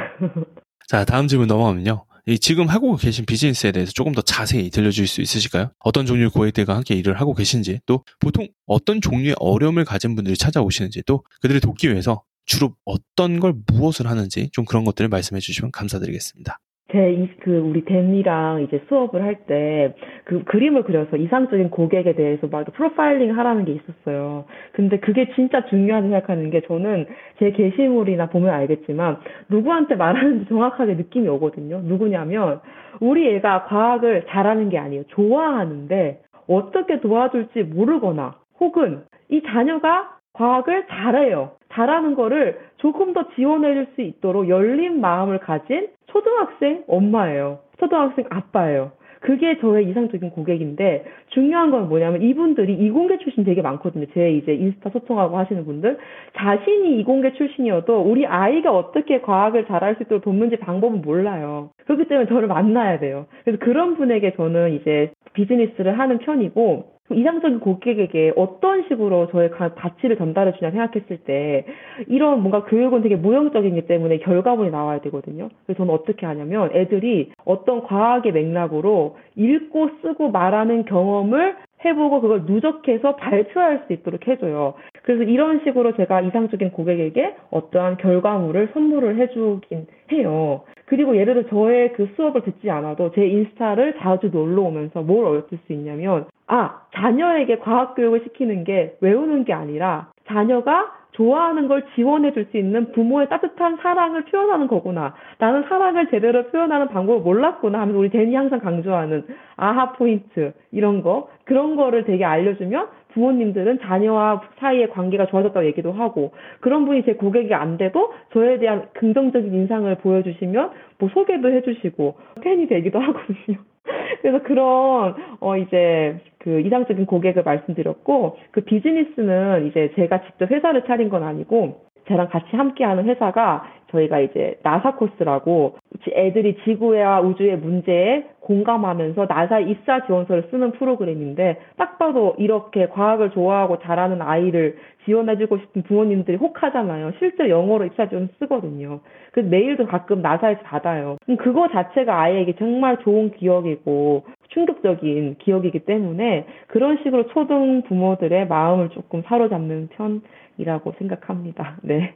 [0.89, 2.07] 자, 다음 질문 넘어가면요.
[2.27, 5.73] 이 지금 하고 계신 비즈니스에 대해서 조금 더 자세히 들려주실 수 있으실까요?
[5.79, 11.03] 어떤 종류의 고객들과 함께 일을 하고 계신지, 또 보통 어떤 종류의 어려움을 가진 분들이 찾아오시는지,
[11.07, 16.59] 또 그들을 돕기 위해서 주로 어떤 걸 무엇을 하는지 좀 그런 것들을 말씀해 주시면 감사드리겠습니다.
[16.91, 22.47] 제, 이, 그, 우리 댄이랑 이제 수업을 할 때, 그 그림을 그려서 이상적인 고객에 대해서
[22.49, 24.45] 막 프로파일링 하라는 게 있었어요.
[24.73, 27.07] 근데 그게 진짜 중요하다고 생각하는 게 저는
[27.39, 31.81] 제 게시물이나 보면 알겠지만, 누구한테 말하는지 정확하게 느낌이 오거든요.
[31.83, 32.61] 누구냐면,
[33.01, 35.05] 우리 애가 과학을 잘하는 게 아니에요.
[35.09, 41.53] 좋아하는데, 어떻게 도와줄지 모르거나, 혹은 이 자녀가 과학을 잘해요.
[41.73, 47.61] 잘하는 거를 조금 더 지원해 줄 수 있도록 열린 마음을 가진 초등학생 엄마예요.
[47.79, 48.93] 초등학생 아빠예요.
[49.21, 54.07] 그게 저의 이상적인 고객인데 중요한 건 뭐냐면 이분들이 이공계 출신 되게 많거든요.
[54.15, 55.99] 제 이제 인스타 소통하고 하시는 분들
[56.37, 61.71] 자신이 이공계 출신이어도 우리 아이가 어떻게 과학을 잘할 수 있도록 돕는지 방법은 몰라요.
[61.85, 63.27] 그렇기 때문에 저를 만나야 돼요.
[63.45, 70.17] 그래서 그런 분에게 저는 이제 비즈니스를 하는 편이고 이상적인 고객에게 어떤 식으로 저의 가, 가치를
[70.17, 71.67] 전달해 주냐 생각했을 때
[72.09, 75.49] 이런 뭔가 교육은 되게 무형적이기 때문에 결과물이 나와야 되거든요.
[75.67, 83.17] 그래서 저는 어떻게 하냐면 애들이 어떤 과학의 맥락으로 읽고 쓰고 말하는 경험을 해보고 그걸 누적해서
[83.17, 84.75] 발표할 수 있도록 해줘요.
[85.03, 90.63] 그래서 이런 식으로 제가 이상적인 고객에게 어떠한 결과물을 선물을 해주긴 해요.
[90.87, 95.59] 그리고 예를 들어 저의 그 수업을 듣지 않아도 제 인스타를 자주 놀러 오면서 뭘 얻을
[95.67, 102.33] 수 있냐면 아 자녀에게 과학 교육을 시키는 게 외우는 게 아니라 자녀가 좋아하는 걸 지원해
[102.33, 105.15] 줄 수 있는 부모의 따뜻한 사랑을 표현하는 거구나.
[105.39, 111.29] 나는 사랑을 제대로 표현하는 방법을 몰랐구나 하면서 우리 댄이 항상 강조하는 아하 포인트 이런 거
[111.45, 117.53] 그런 거를 되게 알려주면 부모님들은 자녀와 사이의 관계가 좋아졌다고 얘기도 하고 그런 분이 제 고객이
[117.53, 123.70] 안 돼도 저에 대한 긍정적인 인상을 보여주시면 뭐 소개도 해주시고 팬이 되기도 하거든요.
[124.21, 131.09] 그래서 그런 어 이제 그 이상적인 고객을 말씀드렸고 그 비즈니스는 이제 제가 직접 회사를 차린
[131.09, 135.77] 건 아니고 저랑 같이 함께하는 회사가 저희가 이제 나사 코스라고
[136.13, 143.79] 애들이 지구와 우주의 문제에 공감하면서 나사 입사 지원서를 쓰는 프로그램인데 딱 봐도 이렇게 과학을 좋아하고
[143.81, 147.13] 잘하는 아이를 지원해주고 싶은 부모님들이 혹하잖아요.
[147.19, 149.01] 실제 영어로 입사 지원 쓰거든요.
[149.33, 151.17] 그래서 메일도 가끔 나사에서 받아요.
[151.39, 159.23] 그거 자체가 아이에게 정말 좋은 기억이고 충격적인 기억이기 때문에 그런 식으로 초등 부모들의 마음을 조금
[159.23, 160.23] 사로잡는 편
[160.59, 161.79] 이라고 생각합니다.
[161.83, 162.15] 네.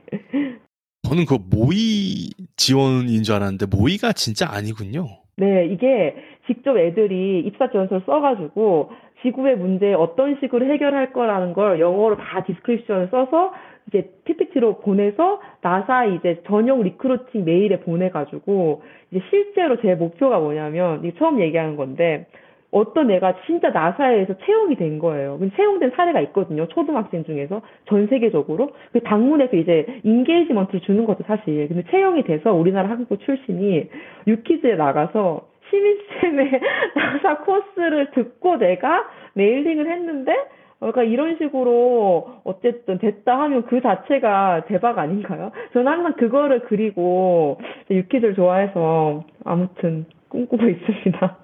[1.02, 5.06] 저는 그 모의 지원인 줄 알았는데 모의가 진짜 아니군요.
[5.36, 6.16] 네, 이게
[6.46, 8.90] 직접 애들이 입사 지원서를 써가지고
[9.22, 13.52] 지구의 문제 어떤 식으로 해결할 거라는 걸 영어로 다 description을 써서
[13.88, 21.16] 이제 PPT로 보내서 나사 이제 전용 recruiting 메일에 보내가지고 이제 실제로 제 목표가 뭐냐면 이게
[21.18, 22.26] 처음 얘기하는 건데
[22.74, 25.38] 어떤 애가 진짜 나사에서 채용이 된 거예요.
[25.56, 26.66] 채용된 사례가 있거든요.
[26.66, 31.68] 초등학생 중에서 전 세계적으로 그 당문에서 이제 engagement를 주는 것도 사실.
[31.68, 33.88] 근데 채용이 돼서 우리나라 학교 출신이
[34.26, 36.60] 유키즈에 나가서 시미쌤의
[36.96, 40.34] 나사 코스를 듣고 내가 mailing을 했는데
[40.80, 45.52] 그러니까 이런 식으로 어쨌든 됐다 하면 그 자체가 대박 아닌가요?
[45.72, 47.58] 저는 항상 그거를 그리고
[47.88, 51.38] 유키즈를 좋아해서 아무튼 꿈꾸고 있습니다.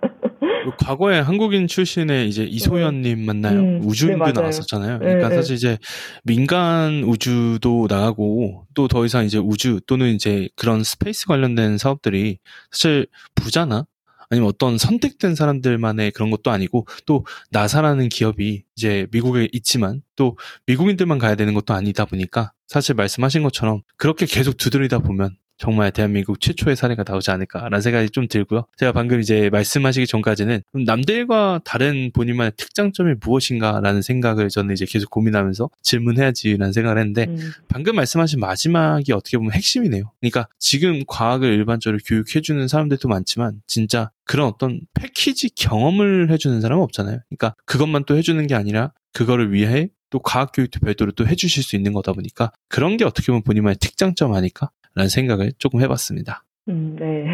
[0.79, 3.61] 과거에 한국인 출신의 이제 이소연님 맞나요.
[3.61, 4.99] 음, 우주인도 네, 나왔었잖아요.
[4.99, 5.79] 네, 그러니까 네, 사실 이제
[6.25, 12.39] 민간 우주도 나가고 또 더 이상 이제 우주 또는 이제 그런 space 관련된 사업들이
[12.73, 13.87] 사실 부자나
[14.29, 21.19] 아니면 어떤 선택된 사람들만의 그런 것도 아니고 또 나사라는 기업이 이제 미국에 있지만 또 미국인들만
[21.19, 26.75] 가야 되는 것도 아니다 보니까 사실 말씀하신 것처럼 그렇게 계속 두드리다 보면 정말 대한민국 최초의
[26.75, 28.65] 사례가 나오지 않을까라는 생각이 좀 들고요.
[28.79, 35.69] 제가 방금 이제 말씀하시기 전까지는 남들과 다른 본인만의 특장점이 무엇인가라는 생각을 저는 이제 계속 고민하면서
[35.83, 37.53] 질문해야지라는 생각을 했는데 음.
[37.69, 40.11] 방금 말씀하신 마지막이 어떻게 보면 핵심이네요.
[40.21, 47.19] 그러니까 지금 과학을 일반적으로 교육해주는 사람들도 많지만 진짜 그런 어떤 패키지 경험을 해주는 사람은 없잖아요.
[47.29, 51.77] 그러니까 그것만 또 해주는 게 아니라 그거를 위해 또 과학 교육도 별도로 또 해주실 수
[51.77, 56.45] 있는 거다 보니까 그런 게 어떻게 보면 본인만의 특장점 아닐까 라는 생각을 조금 해봤습니다.
[56.69, 57.27] 음, 네.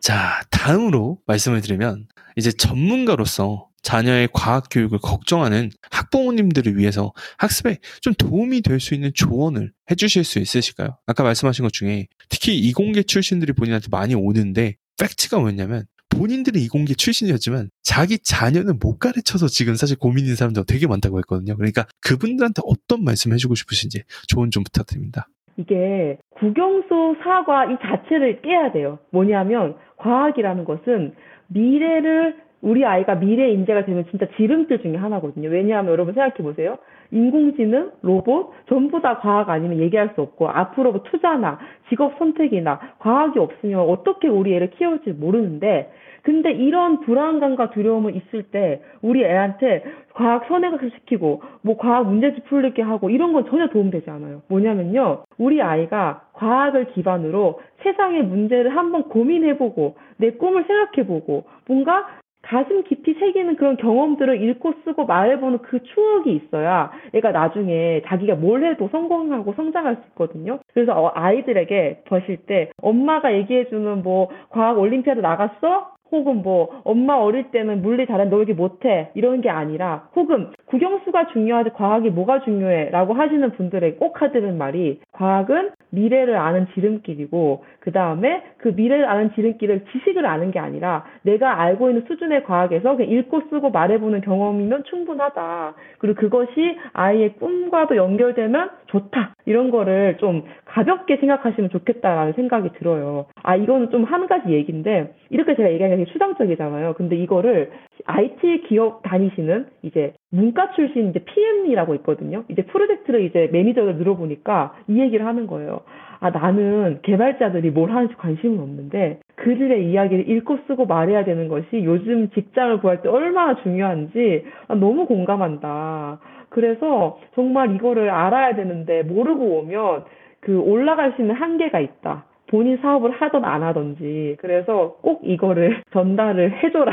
[0.00, 8.60] 자, 다음으로 말씀을 드리면, 이제 전문가로서 자녀의 과학 교육을 걱정하는 학부모님들을 위해서 학습에 좀 도움이
[8.60, 10.98] 될 수 있는 조언을 해주실 수 있으실까요?
[11.06, 17.70] 아까 말씀하신 것 중에 특히 이공계 출신들이 본인한테 많이 오는데 팩트가 뭐냐면 본인들은 이공계 출신이었지만
[17.82, 21.56] 자기 자녀는 못 가르쳐서 지금 사실 고민인 사람들 되게 많다고 했거든요.
[21.56, 25.28] 그러니까 그분들한테 어떤 말씀 해주고 싶으신지 조언 좀 부탁드립니다.
[25.60, 28.98] 이게 국영수 사과 이 자체를 깨야 돼요.
[29.10, 31.14] 뭐냐면 과학이라는 것은
[31.48, 35.48] 미래를 우리 아이가 미래 인재가 되면 진짜 지름길 중에 하나거든요.
[35.48, 36.76] 왜냐하면 여러분 생각해 보세요.
[37.10, 43.38] 인공지능, 로봇 전부 다 과학 아니면 얘기할 수 없고 앞으로 뭐 투자나 직업 선택이나 과학이
[43.38, 45.90] 없으면 어떻게 우리 애를 키울지 모르는데
[46.22, 52.82] 근데 이런 불안감과 두려움을 있을 때 우리 애한테 과학 선행학습 시키고 뭐 과학 문제집 풀리게
[52.82, 54.42] 하고 이런 건 전혀 도움되지 않아요.
[54.48, 55.24] 뭐냐면요.
[55.38, 62.06] 우리 아이가 과학을 기반으로 세상의 문제를 한번 고민해보고 내 꿈을 생각해보고 뭔가
[62.42, 68.64] 가슴 깊이 새기는 그런 경험들을 읽고 쓰고 말해보는 그 추억이 있어야 얘가 나중에 자기가 뭘
[68.64, 70.58] 해도 성공하고 성장할 수 있거든요.
[70.72, 75.92] 그래서 어, 아이들에게 보실 때 엄마가 얘기해주는 뭐 과학 올림피아드 나갔어?
[76.12, 79.10] 혹은 뭐 엄마 어릴 때는 물리 잘했는데 너 이렇게 못해.
[79.14, 85.00] 이런 게 아니라 혹은 국영수가 중요하지 과학이 뭐가 중요해 라고 하시는 분들에게 꼭 하드는 말이
[85.12, 91.60] 과학은 미래를 아는 지름길이고 그 다음에 그 미래를 아는 지름길을 지식을 아는 게 아니라 내가
[91.60, 95.74] 알고 있는 수준의 과학에서 그냥 읽고 쓰고 말해보는 경험이면 충분하다.
[95.98, 99.34] 그리고 그것이 아이의 꿈과도 연결되면 좋다.
[99.46, 103.26] 이런 거를 좀 가볍게 생각하시면 좋겠다라는 생각이 들어요.
[103.42, 106.94] 아, 이거는 좀 한 가지 얘기인데 이렇게 제가 얘기하는 게 추상적이잖아요.
[106.94, 107.70] 근데 이거를
[108.06, 112.44] IT 기업 다니시는 이제 문과 출신 이제 PM이라고 있거든요.
[112.48, 115.80] 이제 프로젝트를 이제 매니저를 늘어보니까 이 얘기를 하는 거예요.
[116.20, 122.30] 아, 나는 개발자들이 뭘 하는지 관심은 없는데 그들의 이야기를 읽고 쓰고 말해야 되는 것이 요즘
[122.30, 126.20] 직장을 구할 때 얼마나 중요한지 아, 너무 공감한다.
[126.50, 130.04] 그래서 정말 이거를 알아야 되는데 모르고 오면
[130.40, 132.24] 그 올라갈 수 있는 한계가 있다.
[132.48, 134.36] 본인 사업을 하던 안 하던지.
[134.40, 136.92] 그래서 꼭 이거를 전달을 해줘라.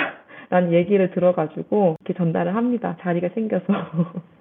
[0.50, 2.98] 라는 얘기를 들어가지고 이렇게 전달을 합니다.
[3.02, 3.66] 자리가 생겨서.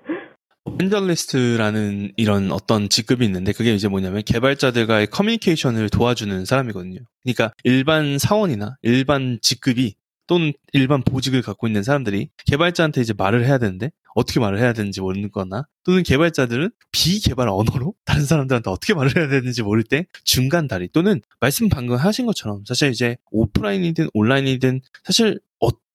[0.79, 7.01] 펜절리스트라는 이런 어떤 직급이 있는데 그게 이제 뭐냐면 개발자들과의 커뮤니케이션을 도와주는 사람이거든요.
[7.23, 9.95] 그러니까 일반 사원이나 일반 직급이
[10.27, 15.01] 또는 일반 보직을 갖고 있는 사람들이 개발자한테 이제 말을 해야 되는데 어떻게 말을 해야 되는지
[15.01, 20.66] 모르는 거나 또는 개발자들은 비개발 언어로 다른 사람들한테 어떻게 말을 해야 되는지 모를 때 중간
[20.66, 25.38] 다리 또는 말씀 방금 하신 것처럼 사실 이제 오프라인이든 온라인이든 사실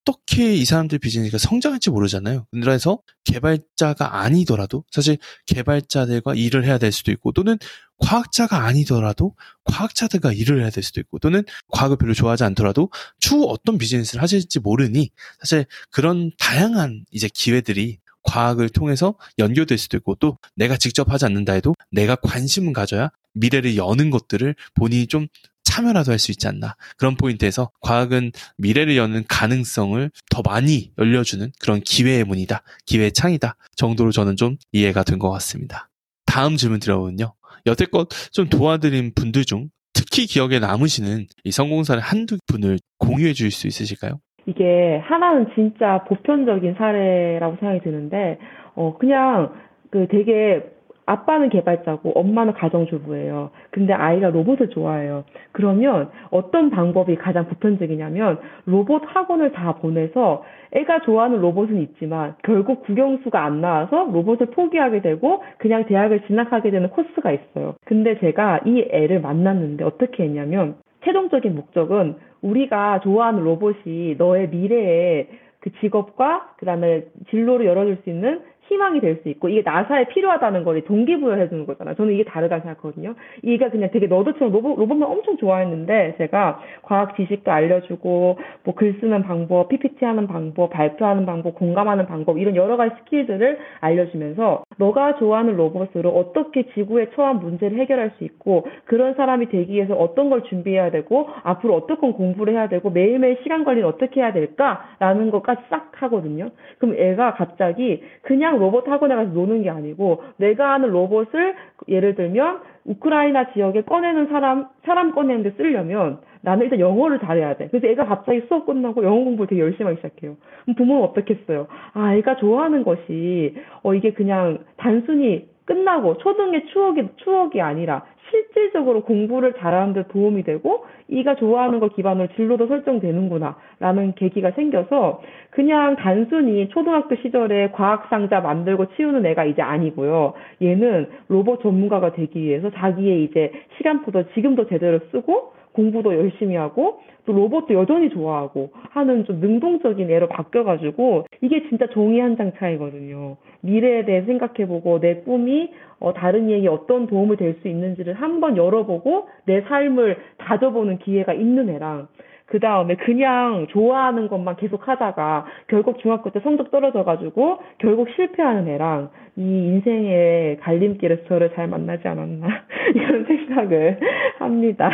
[0.06, 2.48] 어떻게 이 사람들 비즈니스가 성장할지 모르잖아요.
[2.52, 7.58] 그래서 개발자가 아니더라도 사실 개발자들과 일을 해야 될 수도 있고 또는
[8.00, 9.36] 과학자가 아니더라도
[9.66, 14.60] 과학자들과 일을 해야 될 수도 있고 또는 과학을 별로 좋아하지 않더라도 추후 어떤 비즈니스를 하실지
[14.60, 21.26] 모르니 사실 그런 다양한 이제 기회들이 과학을 통해서 연결될 수도 있고 또 내가 직접 하지
[21.26, 25.28] 않는다 해도 내가 관심을 가져야 미래를 여는 것들을 본인이 좀
[25.72, 26.76] 참여라도 할 수 있지 않나.
[26.98, 32.62] 그런 포인트에서 과학은 미래를 여는 가능성을 더 많이 열려주는 그런 기회의 문이다.
[32.86, 33.56] 기회의 창이다.
[33.76, 35.90] 정도로 저는 좀 이해가 된 것 같습니다.
[36.26, 37.34] 다음 질문 드려보면요.
[37.66, 43.68] 여태껏 좀 도와드린 분들 중 특히 기억에 남으시는 이 성공사를 한두 분을 공유해 주실 수
[43.68, 44.20] 있으실까요?
[44.48, 48.40] 이게 하나는 진짜 보편적인 사례라고 생각이 드는데,
[48.76, 49.52] 어, 그냥
[49.92, 50.62] 그 되게
[51.12, 53.52] 아빠는 개발자고 엄마는 가정주부예요.
[53.70, 55.26] 근데 아이가 로봇을 좋아해요.
[55.52, 63.44] 그러면 어떤 방법이 가장 보편적이냐면 로봇 학원을 다 보내서 애가 좋아하는 로봇은 있지만 결국 국영수가
[63.44, 67.76] 안 나와서 로봇을 포기하게 되고 그냥 대학을 진학하게 되는 코스가 있어요.
[67.86, 75.28] 근데 제가 이 애를 만났는데 어떻게 했냐면 최종적인 목적은 우리가 좋아하는 로봇이 너의 미래의
[75.60, 78.42] 그 직업과 그다음에 진로를 열어줄 수 있는
[78.72, 81.96] 희망이 될 수 있고 이게 나사에 필요하다는 걸 동기부여해 주는 거잖아요.
[81.96, 83.14] 저는 이게 다르다고 생각하거든요.
[83.44, 89.22] 이게 그냥 되게 너드처럼 로봇, 로봇만 엄청 좋아했는데 제가 과학 지식도 알려주고 뭐 글 쓰는
[89.24, 95.56] 방법, PPT 하는 방법, 발표하는 방법, 공감하는 방법 이런 여러 가지 스킬들을 알려주면서 너가 좋아하는
[95.56, 100.92] 로봇으로 어떻게 지구에 처한 문제를 해결할 수 있고 그런 사람이 되기 위해서 어떤 걸 준비해야
[100.92, 106.50] 되고 앞으로 어떤 공부를 해야 되고 매일매일 시간 관리를 어떻게 해야 될까라는 것까지 싹 하거든요.
[106.80, 111.56] 그럼 애가 갑자기 그냥 로봇 학원에 가서 노는 게 아니고 내가 하는 로봇을
[111.88, 117.68] 예를 들면 우크라이나 지역에 꺼내는 사람 사람 꺼내는데 쓰려면 나는 일단 영어를 잘해야 돼.
[117.70, 120.38] 그래서 애가 갑자기 수업 끝나고 영어 공부를 되게 열심히 하기 시작해요.
[120.64, 121.68] 그럼 부모는 어떻겠어요?
[121.94, 129.54] 아, 애가 좋아하는 것이 어 이게 그냥 단순히 끝나고 초등의 추억이 추억이 아니라 실질적으로 공부를
[129.54, 136.70] 잘하는 데 도움이 되고 이가 좋아하는 걸 기반으로 진로도 설정되는구나 라는 계기가 생겨서 그냥 단순히
[136.70, 140.34] 초등학교 시절에 과학 상자 만들고 치우는 애가 이제 아니고요.
[140.62, 147.34] 얘는 로봇 전문가가 되기 위해서 자기의 이제 시간표도 지금도 제대로 쓰고 공부도 열심히 하고 또
[147.34, 153.38] 로봇도 여전히 좋아하고 하는 좀 능동적인 애로 바뀌어가지고 이게 진짜 종이 한 장 차이거든요.
[153.62, 159.28] 미래에 대해 생각해보고 내 꿈이 어, 다른 이에게 어떤 도움을 될 수 있는지를 한번 열어보고
[159.46, 162.08] 내 삶을 다져보는 기회가 있는 애랑
[162.48, 169.10] 그 다음에 그냥 좋아하는 것만 계속 하다가 결국 중학교 때 성적 떨어져가지고 결국 실패하는 애랑
[169.38, 172.48] 이 인생의 갈림길에서 저를 잘 만나지 않았나
[172.96, 174.00] 이런 생각을
[174.40, 174.90] 합니다.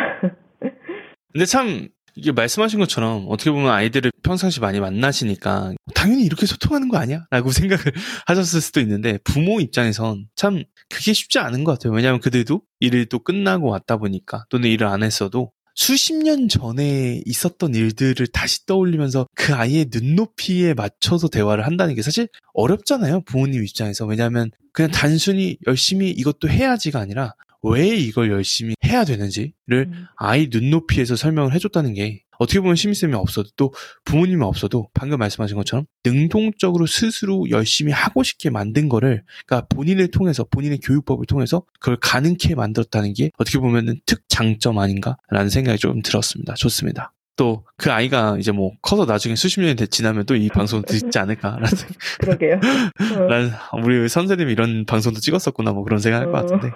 [1.34, 6.98] 근데 참 이게 말씀하신 것처럼 어떻게 보면 아이들을 평상시 많이 만나시니까 당연히 이렇게 소통하는 거
[6.98, 7.26] 아니야?
[7.30, 7.84] 라고 생각을
[8.26, 11.94] 하셨을 수도 있는데 부모 입장에선 참 그게 쉽지 않은 것 같아요.
[11.94, 17.76] 왜냐하면 그들도 일을 또 끝나고 왔다 보니까 또는 일을 안 했어도 수십 년 전에 있었던
[17.76, 23.22] 일들을 다시 떠올리면서 그 아이의 눈높이에 맞춰서 대화를 한다는 게 사실 어렵잖아요.
[23.22, 24.08] 부모님 입장에서.
[24.08, 30.06] 왜냐하면 그냥 단순히 열심히 이것도 해야지가 아니라 왜 이걸 열심히 해야 되는지를 음.
[30.16, 33.74] 아이 눈높이에서 설명을 해줬다는 게 어떻게 보면 심의쌤이 없어도 또
[34.06, 40.44] 부모님이 없어도 방금 말씀하신 것처럼 능동적으로 스스로 열심히 하고 싶게 만든 거를 그러니까 본인을 통해서
[40.44, 46.54] 본인의 교육법을 통해서 그걸 가능케 만들었다는 게 어떻게 보면은 특장점 아닌가라는 생각이 좀 들었습니다.
[46.54, 47.14] 좋습니다.
[47.38, 51.68] 또 그 아이가 이제 뭐 커서 나중에 수십 년이 지나면 또 이 방송 듣지 않을까라는
[51.68, 51.98] 생각.
[52.20, 52.60] 그러게요.
[53.22, 53.28] 어.
[53.28, 53.52] 난
[53.84, 56.72] 우리 선생님이 이런 방송도 찍었었구나 뭐 그런 생각할 것 같은데.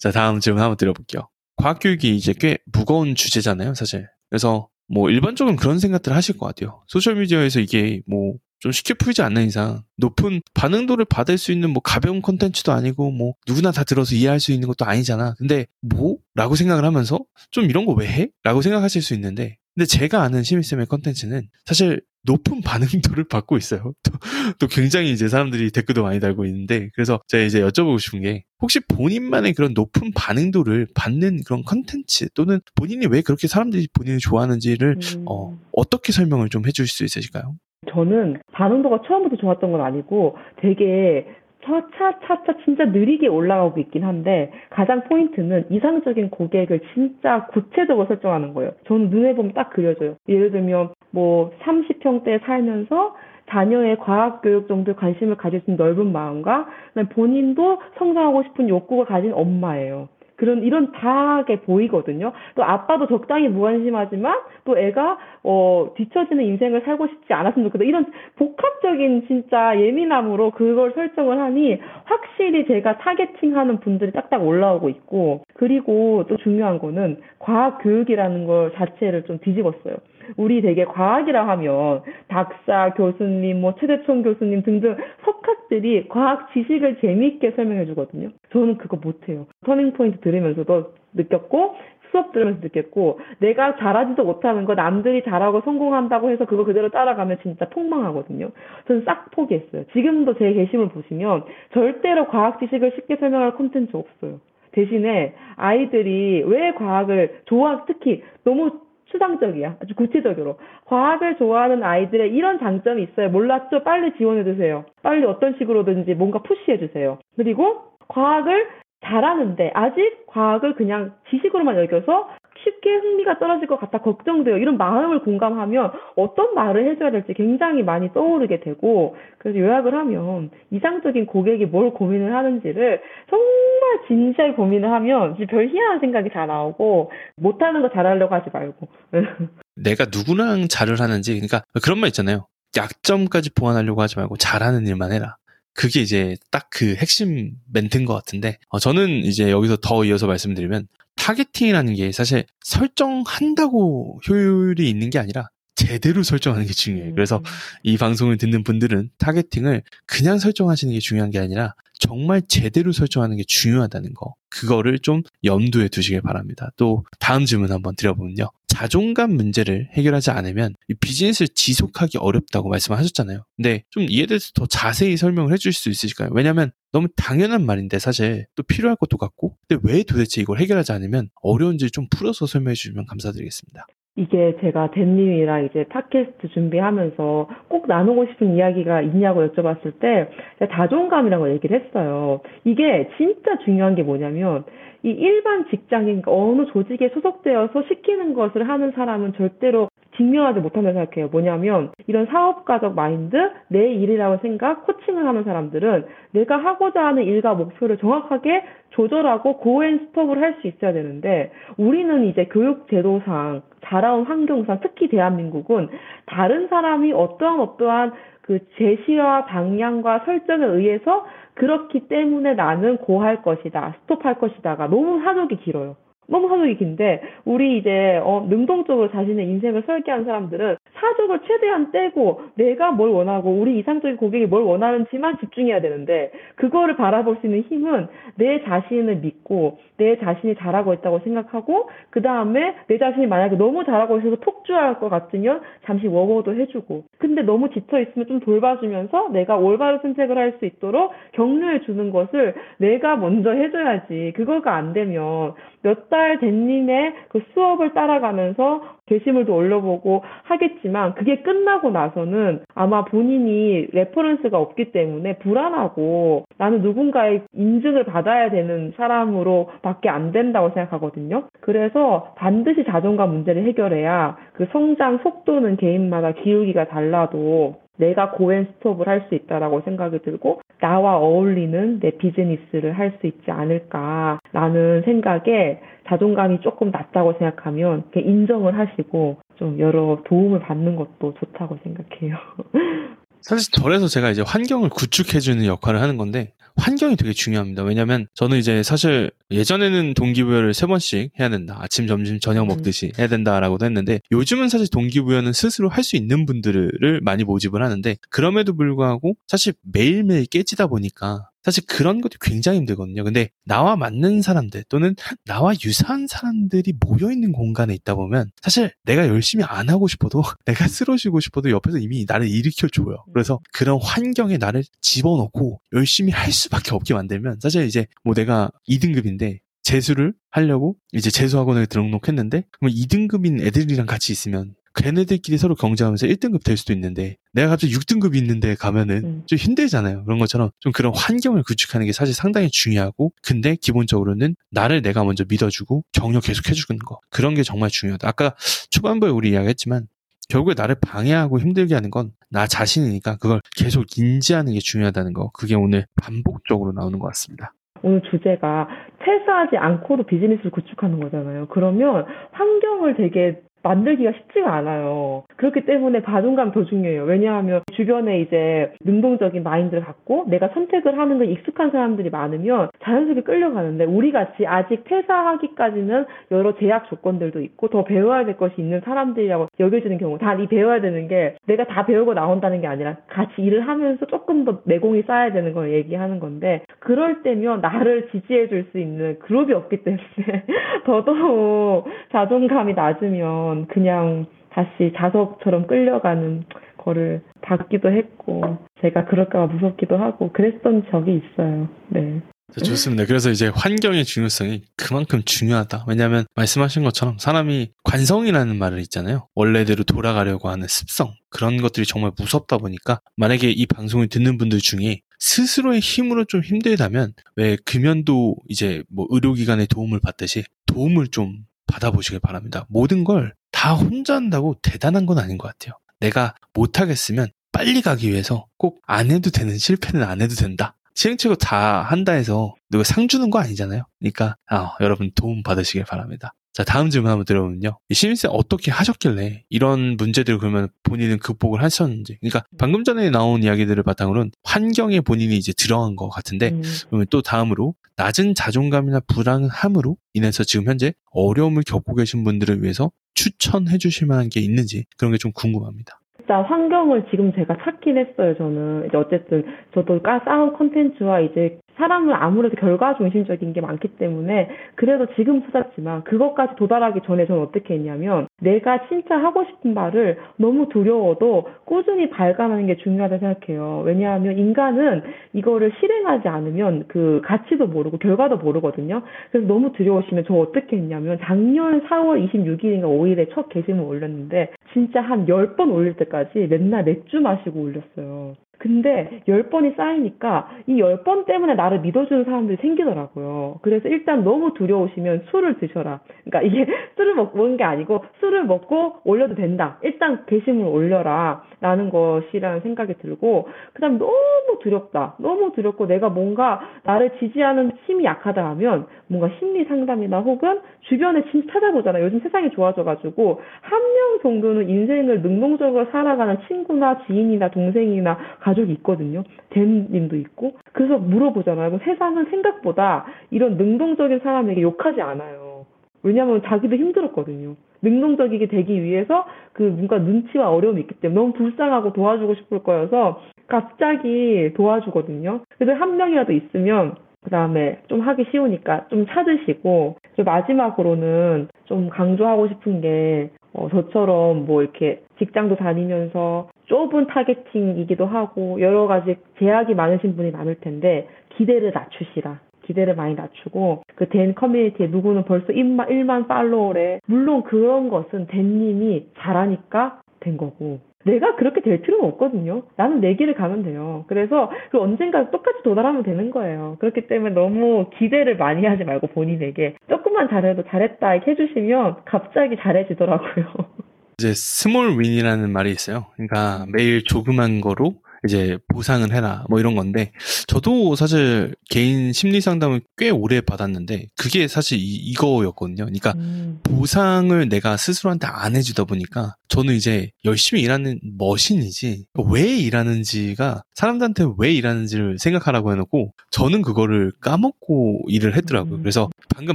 [0.00, 1.28] 자, 다음 질문 한번 드려볼게요.
[1.56, 4.08] 과학교육이 이제 꽤 무거운 주제잖아요, 사실.
[4.28, 6.82] 그래서 뭐 일반적으로는 그런 생각들을 하실 것 같아요.
[6.88, 12.20] 소셜미디어에서 이게 뭐 좀 쉽게 풀지 않는 이상 높은 반응도를 받을 수 있는 뭐 가벼운
[12.20, 15.34] 콘텐츠도 아니고 뭐 누구나 다 들어서 이해할 수 있는 것도 아니잖아.
[15.38, 16.18] 근데 뭐?
[16.34, 17.18] 라고 생각을 하면서
[17.50, 18.28] 좀 이런 거 왜 해?
[18.44, 23.92] 라고 생각하실 수 있는데 근데 제가 아는 시미쌤의 컨텐츠는 사실 높은 반응도를 받고 있어요.
[24.04, 24.12] 또,
[24.58, 28.80] 또 굉장히 이제 사람들이 댓글도 많이 달고 있는데 그래서 제가 이제 여쭤보고 싶은 게 혹시
[28.80, 35.24] 본인만의 그런 높은 반응도를 받는 그런 컨텐츠 또는 본인이 왜 그렇게 사람들이 본인을 좋아하는지를 음.
[35.28, 37.54] 어, 어떻게 설명을 좀 해주실 수 있으실까요?
[37.90, 41.26] 저는 반응도가 처음부터 좋았던 건 아니고 되게
[41.64, 48.72] 차차 차차 진짜 느리게 올라가고 있긴 한데 가장 포인트는 이상적인 고객을 진짜 구체적으로 설정하는 거예요.
[48.86, 50.16] 저는 눈에 보면 딱 그려져요.
[50.28, 53.14] 예를 들면 뭐 30평대에 살면서
[53.50, 56.68] 자녀의 과학교육 정도에 관심을 가질 수 있는 넓은 마음과
[57.10, 60.08] 본인도 성장하고 싶은 욕구가 가진 엄마예요.
[60.36, 62.32] 그런 이런 다하게 보이거든요.
[62.54, 67.84] 또 아빠도 적당히 무관심하지만 또 애가 어 뒤처지는 인생을 살고 싶지 않았으면 좋겠다.
[67.84, 75.44] 이런 복합적인 진짜 예민함으로 그걸 설정을 하니 확실히 제가 targeting 하는 분들이 딱딱 올라오고 있고
[75.54, 79.96] 그리고 또 중요한 거는 과학 교육이라는 걸 자체를 좀 뒤집었어요.
[80.36, 87.86] 우리 되게 과학이라 하면 박사 교수님, 뭐 최대총 교수님 등등 석학들이 과학 지식을 재미있게 설명해
[87.86, 88.30] 주거든요.
[88.52, 89.46] 저는 그거 못해요.
[89.64, 91.76] 터닝 포인트 들으면서도 느꼈고
[92.10, 97.68] 수업 들으면서 느꼈고 내가 잘하지도 못하는 거 남들이 잘하고 성공한다고 해서 그거 그대로 따라가면 진짜
[97.68, 98.50] 폭망하거든요.
[98.86, 99.84] 저는 싹 포기했어요.
[99.92, 104.40] 지금도 제 게시물 보시면 절대로 과학 지식을 쉽게 설명할 콘텐츠 없어요.
[104.72, 109.76] 대신에 아이들이 왜 과학을 좋아 특히 너무 추상적이야.
[109.82, 110.56] 아주 구체적으로.
[110.84, 113.28] 과학을 좋아하는 아이들의 이런 장점이 있어요.
[113.30, 113.82] 몰랐죠?
[113.82, 114.84] 빨리 지원해주세요.
[115.02, 117.18] 빨리 어떤 식으로든지 뭔가 푸시해주세요.
[117.36, 118.68] 그리고 과학을
[119.04, 122.28] 잘하는데 아직 과학을 그냥 지식으로만 여겨서
[122.64, 124.58] 쉽게 흥미가 떨어질 것 같아 걱정돼요.
[124.58, 131.26] 이런 마음을 공감하면 어떤 말을 해줘야 될지 굉장히 많이 떠오르게 되고 그래서 요약을 하면 이상적인
[131.26, 137.90] 고객이 뭘 고민을 하는지를 정말 진지하게 고민을 하면 별 희한한 생각이 다 나오고 못하는 거
[137.90, 138.88] 잘하려고 하지 말고
[139.76, 142.46] 내가 누구랑 잘을 하는지 그러니까 그런 말 있잖아요.
[142.76, 145.36] 약점까지 보완하려고 하지 말고 잘하는 일만 해라.
[145.80, 150.88] 그게 이제 딱 그 핵심 멘트인 것 같은데 어, 저는 이제 여기서 더 이어서 말씀드리면
[151.16, 155.48] targeting이라는 게 사실 설정한다고 효율이 있는 게 아니라
[155.80, 157.14] 제대로 설정하는 게 중요해요.
[157.14, 157.42] 그래서 음.
[157.82, 163.44] 이 방송을 듣는 분들은 targeting을 그냥 설정하시는 게 중요한 게 아니라 정말 제대로 설정하는 게
[163.46, 164.34] 중요하다는 거.
[164.50, 166.70] 그거를 좀 염두에 두시길 바랍니다.
[166.76, 168.50] 또 다음 질문 한번 드려보면요.
[168.68, 173.44] 자존감 문제를 해결하지 않으면 이 비즈니스를 지속하기 어렵다고 말씀하셨잖아요.
[173.56, 176.30] 근데 좀 이에 대해서 더 자세히 설명을 해줄 수 있으실까요?
[176.32, 181.30] 왜냐하면 너무 당연한 말인데 사실 또 필요할 것도 같고 근데 왜 도대체 이걸 해결하지 않으면
[181.42, 183.86] 어려운지 좀 풀어서 설명해 주시면 감사드리겠습니다.
[184.20, 190.28] 이게 제가 댄님이랑 이제 팟캐스트 준비하면서 꼭 나누고 싶은 이야기가 있냐고 여쭤봤을 때
[190.70, 192.40] 자존감이라고 얘기를 했어요.
[192.64, 194.64] 이게 진짜 중요한 게 뭐냐면
[195.02, 199.88] 이 일반 직장인 그러니까 어느 조직에 소속되어서 시키는 것을 하는 사람은 절대로
[200.20, 201.28] 직면하지 못한다고 생각해요.
[201.28, 203.36] 뭐냐면 이런 사업가적 마인드,
[203.68, 210.40] 내 일이라고 생각, 코칭을 하는 사람들은 내가 하고자 하는 일과 목표를 정확하게 조절하고 고앤 스톱을
[210.42, 215.88] 할 수 있어야 되는데 우리는 이제 교육 제도상 자라온 환경상 특히 대한민국은
[216.26, 218.12] 다른 사람이 어떠한 어떠한
[218.42, 225.96] 그 제시와 방향과 설정에 의해서 그렇기 때문에 나는 고할 것이다, 스톱할 것이다가 너무 사족이 길어요.
[226.30, 232.92] 너무 사족이 긴데 우리 이제 어, 능동적으로 자신의 인생을 설계한 사람들은 사족을 최대한 떼고 내가
[232.92, 238.06] 뭘 원하고 우리 이상적인 고객이 뭘 원하는지만 집중해야 되는데 그거를 바라볼 수 있는 힘은
[238.36, 244.18] 내 자신을 믿고 내 자신이 잘하고 있다고 생각하고 그 다음에 내 자신이 만약에 너무 잘하고
[244.18, 249.98] 있어서 폭주할 것 같으면 잠시 워워도 해주고 근데 너무 지쳐 있으면 좀 돌봐주면서 내가 올바른
[250.00, 257.14] 선택을 할 수 있도록 격려해 주는 것을 내가 먼저 해줘야지 그거가 안 되면 몇달 댄님의
[257.28, 266.44] 그 수업을 따라가면서 게시물도 올려보고 하겠지만 그게 끝나고 나서는 아마 본인이 reference가 없기 때문에 불안하고
[266.56, 271.44] 나는 누군가의 인증을 받아야 되는 사람으로 밖에 안 된다고 생각하거든요.
[271.60, 279.20] 그래서 반드시 자존감 문제를 해결해야 그 성장 속도는 개인마다 기울기가 달라도 내가 고앤 스톱을 할
[279.28, 286.90] 수 있다라고 생각이 들고 나와 어울리는 내 비즈니스를 할 수 있지 않을까라는 생각에 자존감이 조금
[286.90, 292.36] 낮다고 생각하면 인정을 하시고 좀 여러 도움을 받는 것도 좋다고 생각해요.
[293.42, 297.82] 사실 절에서 제가 이제 환경을 구축해주는 역할을 하는 건데 환경이 되게 중요합니다.
[297.82, 301.76] 왜냐면 저는 이제 사실 예전에는 동기부여를 세 번씩 해야 된다.
[301.80, 307.20] 아침, 점심, 저녁 먹듯이 해야 된다라고도 했는데 요즘은 사실 동기부여는 스스로 할 수 있는 분들을
[307.22, 313.24] 많이 모집을 하는데 그럼에도 불구하고 사실 매일매일 깨지다 보니까 사실 그런 것도 굉장히 힘들거든요.
[313.24, 319.64] 근데 나와 맞는 사람들 또는 나와 유사한 사람들이 모여있는 공간에 있다 보면 사실 내가 열심히
[319.64, 323.24] 안 하고 싶어도 내가 쓰러지고 싶어도 옆에서 이미 나를 일으켜줘요.
[323.32, 329.58] 그래서 그런 환경에 나를 집어넣고 열심히 할 수밖에 없게 만들면 사실 이제 뭐 내가 2등급인데
[329.82, 336.76] 재수를 하려고 이제 재수학원을 등록했는데 그럼 2등급인 애들이랑 같이 있으면 걔네들끼리 서로 경쟁하면서 1등급 될
[336.76, 339.42] 수도 있는데 내가 갑자기 6등급이 있는데 가면은 음.
[339.46, 340.24] 좀 힘들잖아요.
[340.24, 345.44] 그런 것처럼 좀 그런 환경을 구축하는 게 사실 상당히 중요하고 근데 기본적으로는 나를 내가 먼저
[345.48, 348.28] 믿어주고 격려 계속 해주는 거 그런 게 정말 중요하다.
[348.28, 348.54] 아까
[348.90, 350.06] 초반부에 우리 이야기했지만
[350.48, 355.76] 결국에 나를 방해하고 힘들게 하는 건 나 자신이니까 그걸 계속 인지하는 게 중요하다는 거 그게
[355.76, 357.72] 오늘 반복적으로 나오는 것 같습니다.
[358.02, 358.88] 오늘 주제가
[359.24, 361.68] 퇴사하지 않고도 비즈니스를 구축하는 거잖아요.
[361.68, 365.44] 그러면 환경을 되게 만들기가 쉽지가 않아요.
[365.56, 367.24] 그렇기 때문에 자존감 더 중요해요.
[367.24, 374.04] 왜냐하면 주변에 이제 능동적인 마인드를 갖고 내가 선택을 하는 게 익숙한 사람들이 많으면 자연스럽게 끌려가는데
[374.04, 380.18] 우리 같이 아직 퇴사하기까지는 여러 제약 조건들도 있고 더 배워야 될 것이 있는 사람들이라고 여겨지는
[380.18, 384.64] 경우 다이 배워야 되는 게 내가 다 배우고 나온다는 게 아니라 같이 일을 하면서 조금
[384.64, 389.72] 더 내공이 쌓여야 되는 걸 얘기하는 건데 그럴 때면 나를 지지해 줄 수 있는 그룹이
[389.72, 390.22] 없기 때문에
[391.04, 396.64] 더더욱 자존감이 낮으면 그냥 다시 자석처럼 끌려가는
[396.98, 401.88] 거를 받기도 했고 제가 그럴까봐 무섭기도 하고 그랬던 적이 있어요.
[402.08, 402.40] 네.
[402.84, 403.24] 좋습니다.
[403.26, 406.04] 그래서 이제 환경의 중요성이 그만큼 중요하다.
[406.06, 409.48] 왜냐하면 말씀하신 것처럼 사람이 관성이라는 말을 있잖아요.
[409.54, 415.20] 원래대로 돌아가려고 하는 습성 그런 것들이 정말 무섭다 보니까 만약에 이 방송을 듣는 분들 중에
[415.40, 422.86] 스스로의 힘으로 좀 힘들다면 왜 금연도 이제 뭐 의료기관의 도움을 받듯이 도움을 좀 받아보시길 바랍니다.
[422.88, 425.94] 모든 걸 다 혼자 한다고 대단한 건 아닌 것 같아요.
[426.18, 430.96] 내가 못하겠으면 빨리 가기 위해서 꼭 안 해도 되는 실패는 안 해도 된다.
[431.14, 434.02] 시행착오 다 한다 해서 누가 상 주는 거 아니잖아요.
[434.18, 436.52] 그러니까 아, 여러분 도움 받으시길 바랍니다.
[436.74, 437.98] 자 다음 질문 한번 들어보면요.
[438.12, 442.36] 신입생 어떻게 하셨길래 이런 문제들을 그러면 본인은 극복을 하셨는지.
[442.40, 446.82] 그러니까 방금 전에 나온 이야기들을 바탕으로는 환경에 본인이 이제 들어간 것 같은데 음.
[447.06, 453.98] 그러면 또 다음으로 낮은 자존감이나 불안함으로 인해서 지금 현재 어려움을 겪고 계신 분들을 위해서 추천해
[453.98, 456.18] 주실 만한 게 있는지 그런 게 좀 궁금합니다.
[456.38, 459.06] 진짜 환경을 지금 제가 찾긴 했어요, 저는.
[459.08, 459.64] 이제 어쨌든
[459.94, 466.24] 저도 까 쌓은 콘텐츠와 이제 사람은 아무래도 결과 중심적인 게 많기 때문에 그래도 지금 찾았지만
[466.24, 472.86] 그것까지 도달하기 전에 저는 어떻게 했냐면 내가 진짜 하고 싶은 말을 너무 두려워도 꾸준히 발간하는
[472.86, 474.02] 게 중요하다 생각해요.
[474.04, 475.22] 왜냐하면 인간은
[475.52, 479.22] 이거를 실행하지 않으면 그 가치도 모르고 결과도 모르거든요.
[479.50, 485.46] 그래서 너무 두려우시면 저 어떻게 했냐면 작년 4월 26일인가 5일에 첫 게시물 올렸는데 진짜 한
[485.46, 488.54] 10번 올릴 때까지 맨날 맥주 마시고 올렸어요.
[488.80, 493.78] 근데 10번이 쌓이니까 이 10번 때문에 나를 믿어주는 사람들이 생기더라고요.
[493.82, 496.20] 그래서 일단 너무 두려우시면 술을 드셔라.
[496.44, 499.98] 그러니까 이게 술을 먹는 게 아니고 술을 먹고 올려도 된다.
[500.02, 501.62] 일단 게시물 올려라.
[501.82, 505.36] 라는 것이라는 생각이 들고, 그 다음 너무 두렵다.
[505.38, 511.72] 너무 두렵고 내가 뭔가 나를 지지하는 힘이 약하다 하면 뭔가 심리 상담이나 혹은 주변에 진짜
[511.72, 512.24] 찾아보잖아요.
[512.24, 518.38] 요즘 세상이 좋아져가지고 한 명 정도는 인생을 능동적으로 살아가는 친구나 지인이나 동생이나
[518.70, 519.42] 가족이 있거든요.
[519.70, 520.74] 댄님도 있고.
[520.92, 521.98] 그래서 물어보잖아요.
[522.04, 525.86] 세상은 생각보다 이런 능동적인 사람에게 욕하지 않아요.
[526.22, 527.74] 왜냐하면 자기도 힘들었거든요.
[528.02, 534.72] 능동적이게 되기 위해서 그 뭔가 눈치와 어려움이 있기 때문에 너무 불쌍하고 도와주고 싶을 거여서 갑자기
[534.74, 535.60] 도와주거든요.
[535.78, 543.00] 그래서 한 명이라도 있으면 그 다음에 좀 하기 쉬우니까 좀 찾으시고 마지막으로는 좀 강조하고 싶은
[543.00, 550.50] 게 어, 저처럼 뭐 이렇게 직장도 다니면서 좁은 타겟팅이기도 하고 여러 가지 제약이 많으신 분이
[550.50, 552.58] 많을 텐데 기대를 낮추시라.
[552.82, 557.20] 기대를 많이 낮추고 그 댄 커뮤니티에 누구는 벌써 1만, 1만 팔로워래.
[557.26, 562.82] 물론 그런 것은 댄님이 잘하니까 된 거고 내가 그렇게 될 필요는 없거든요.
[562.96, 564.24] 나는 내 길을 가면 돼요.
[564.26, 566.96] 그래서 그 언젠가 똑같이 도달하면 되는 거예요.
[566.98, 573.64] 그렇기 때문에 너무 기대를 많이 하지 말고 본인에게 조금만 잘해도 잘했다 이렇게 해주시면 갑자기 잘해지더라고요.
[574.40, 576.24] 이제 small win이라는 말이 있어요.
[576.34, 578.14] 그러니까 매일 조그만 거로
[578.46, 580.32] 이제 보상을 해라 뭐 이런 건데
[580.66, 587.68] 저도 사실 개인 심리 상담을 꽤 오래 받았는데 그게 사실 이, 거였거든요 그러니까 음, 보상을
[587.68, 595.38] 내가 스스로한테 안 해주다 보니까 저는 이제 열심히 일하는 machine이지 왜 일하는지가 사람들한테 왜 일하는지를
[595.38, 598.96] 생각하라고 해놓고 저는 그거를 까먹고 일을 했더라고요.
[598.96, 599.02] 음.
[599.02, 599.74] 그래서 방금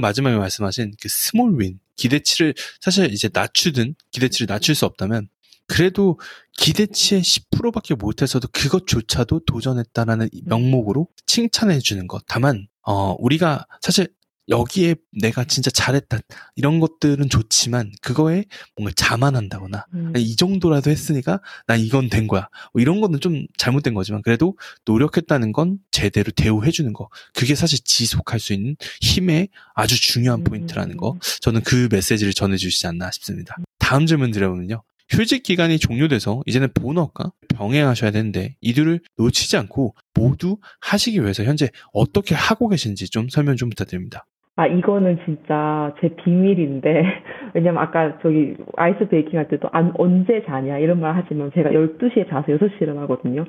[0.00, 5.28] 마지막에 말씀하신 그 small win 기대치를 사실 이제 낮추든 기대치를 낮출 수 없다면
[5.66, 6.18] 그래도
[6.56, 12.22] 기대치의 10%밖에 못해서도 그것조차도 도전했다라는 이 명목으로 칭찬해 주는 것.
[12.26, 14.08] 다만 어 우리가 사실
[14.48, 16.20] 여기에 내가 진짜 잘했다
[16.54, 18.44] 이런 것들은 좋지만 그거에
[18.76, 20.12] 뭔가 자만한다거나 음.
[20.16, 22.48] 이 정도라도 했으니까 난 이건 된 거야.
[22.72, 27.08] 뭐 이런 거는 좀 잘못된 거지만 그래도 노력했다는 건 제대로 대우해 주는 거.
[27.34, 30.44] 그게 사실 지속할 수 있는 힘의 아주 중요한 음.
[30.44, 31.18] 포인트라는 거.
[31.40, 33.56] 저는 그 메시지를 전해 주시지 않나 싶습니다.
[33.78, 34.82] 다음 질문 드려보면요.
[35.08, 42.34] 휴직 기간이 종료돼서 이제는 본업과 병행하셔야 되는데 이들을 놓치지 않고 모두 하시기 위해서 현재 어떻게
[42.34, 44.24] 하고 계신지 좀 설명 좀 부탁드립니다.
[44.58, 47.02] 아, 이거는 진짜 제 비밀인데,
[47.52, 52.28] 왜냐면 아까 저기 ice breaking 할 때도 안, 언제 자냐 이런 말 하지만 제가 12시에
[52.30, 53.44] 자서 6시에 일어나거든요.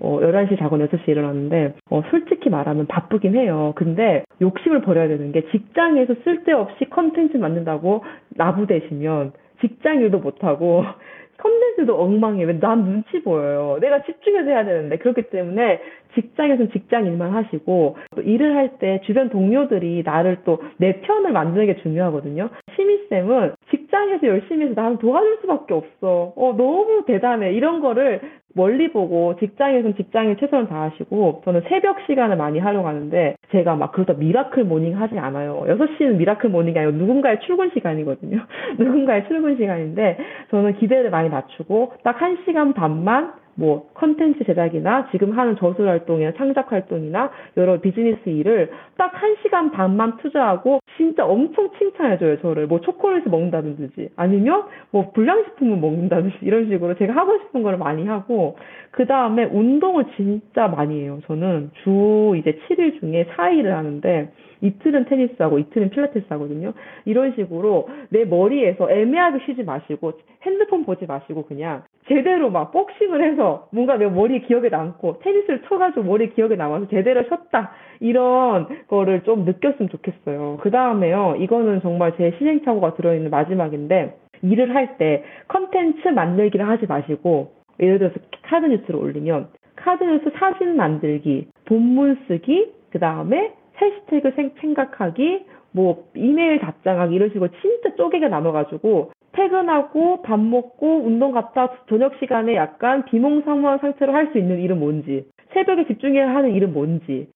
[0.00, 3.72] 어, 11시에 자고 6시에 일어났는데, 어, 솔직히 말하면 바쁘긴 해요.
[3.74, 8.04] 근데 욕심을 버려야 되는 게 직장에서 쓸데없이 컨텐츠 만든다고
[8.36, 10.84] 나부대시면 직장 일도 못하고
[11.38, 12.60] 컨텐츠도 엉망이에요.
[12.60, 13.78] 난 눈치 보여요.
[13.80, 14.98] 내가 집중해서 해야 되는데.
[14.98, 15.80] 그렇기 때문에
[16.14, 21.64] 직장에서는 직장 일만 하시고 또 일을 할 때 주변 동료들이 나를 또 내 편을 만드는
[21.66, 22.50] 게 중요하거든요.
[22.76, 26.32] 시미쌤은 직장에서 열심히 해서 나를 도와줄 수밖에 없어.
[26.36, 27.52] 어, 너무 대단해.
[27.54, 28.20] 이런 거를
[28.54, 34.64] 멀리 보고 직장에서는 직장에 최선을 다하시고 저는 새벽 시간을 많이 활용하는데 제가 막 그러다 miracle
[34.64, 35.64] morning 하지 않아요.
[35.66, 38.38] 6시는 miracle morning이 아니고 누군가의 출근 시간이거든요.
[38.78, 40.18] 누군가의 출근 시간인데
[40.50, 46.72] 저는 기대를 많이 낮추고 딱 1시간 반만 뭐 컨텐츠 제작이나 지금 하는 저술 활동이나 창작
[46.72, 52.66] 활동이나 여러 비즈니스 일을 딱 1시간 반만 투자하고 진짜 엄청 칭찬해줘요 저를.
[52.66, 58.58] 뭐 초콜릿을 먹는다든지 아니면 뭐 불량식품을 먹는다든지 이런 식으로 제가 하고 싶은 걸 많이 하고
[58.90, 61.70] 그 다음에 운동을 진짜 많이 해요 저는.
[61.82, 64.30] 주 이제 7일 중에 4일을 하는데
[64.60, 66.72] 이틀은 테니스하고 이틀은 필라테스 하거든요.
[67.04, 73.68] 이런 식으로 내 머리에서 애매하게 쉬지 마시고 핸드폰 보지 마시고 그냥 제대로 막 복싱을 해서
[73.72, 79.44] 뭔가 내 머리 기억에 남고 테니스를 쳐가지고 머리 기억에 남아서 제대로 쉬었다 이런 거를 좀
[79.44, 80.58] 느꼈으면 좋겠어요.
[80.60, 81.36] 그 다음에요.
[81.38, 88.16] 이거는 정말 제 시행착오가 들어있는 마지막인데 일을 할 때 컨텐츠 만들기를 하지 마시고 예를 들어서
[88.42, 96.58] 카드 뉴스를 올리면 카드 뉴스 사진 만들기, 본문 쓰기, 그 다음에 해시태그 생각하기, 뭐 이메일
[96.60, 103.78] 답장하기 이런 식으로 진짜 쪼개게 나눠가지고 퇴근하고 밥 먹고 운동 갔다 저녁 시간에 약간 비몽사몽한
[103.78, 107.28] 상태로 할 수 있는 일은 뭔지 새벽에 집중해야 하는 일은 뭔지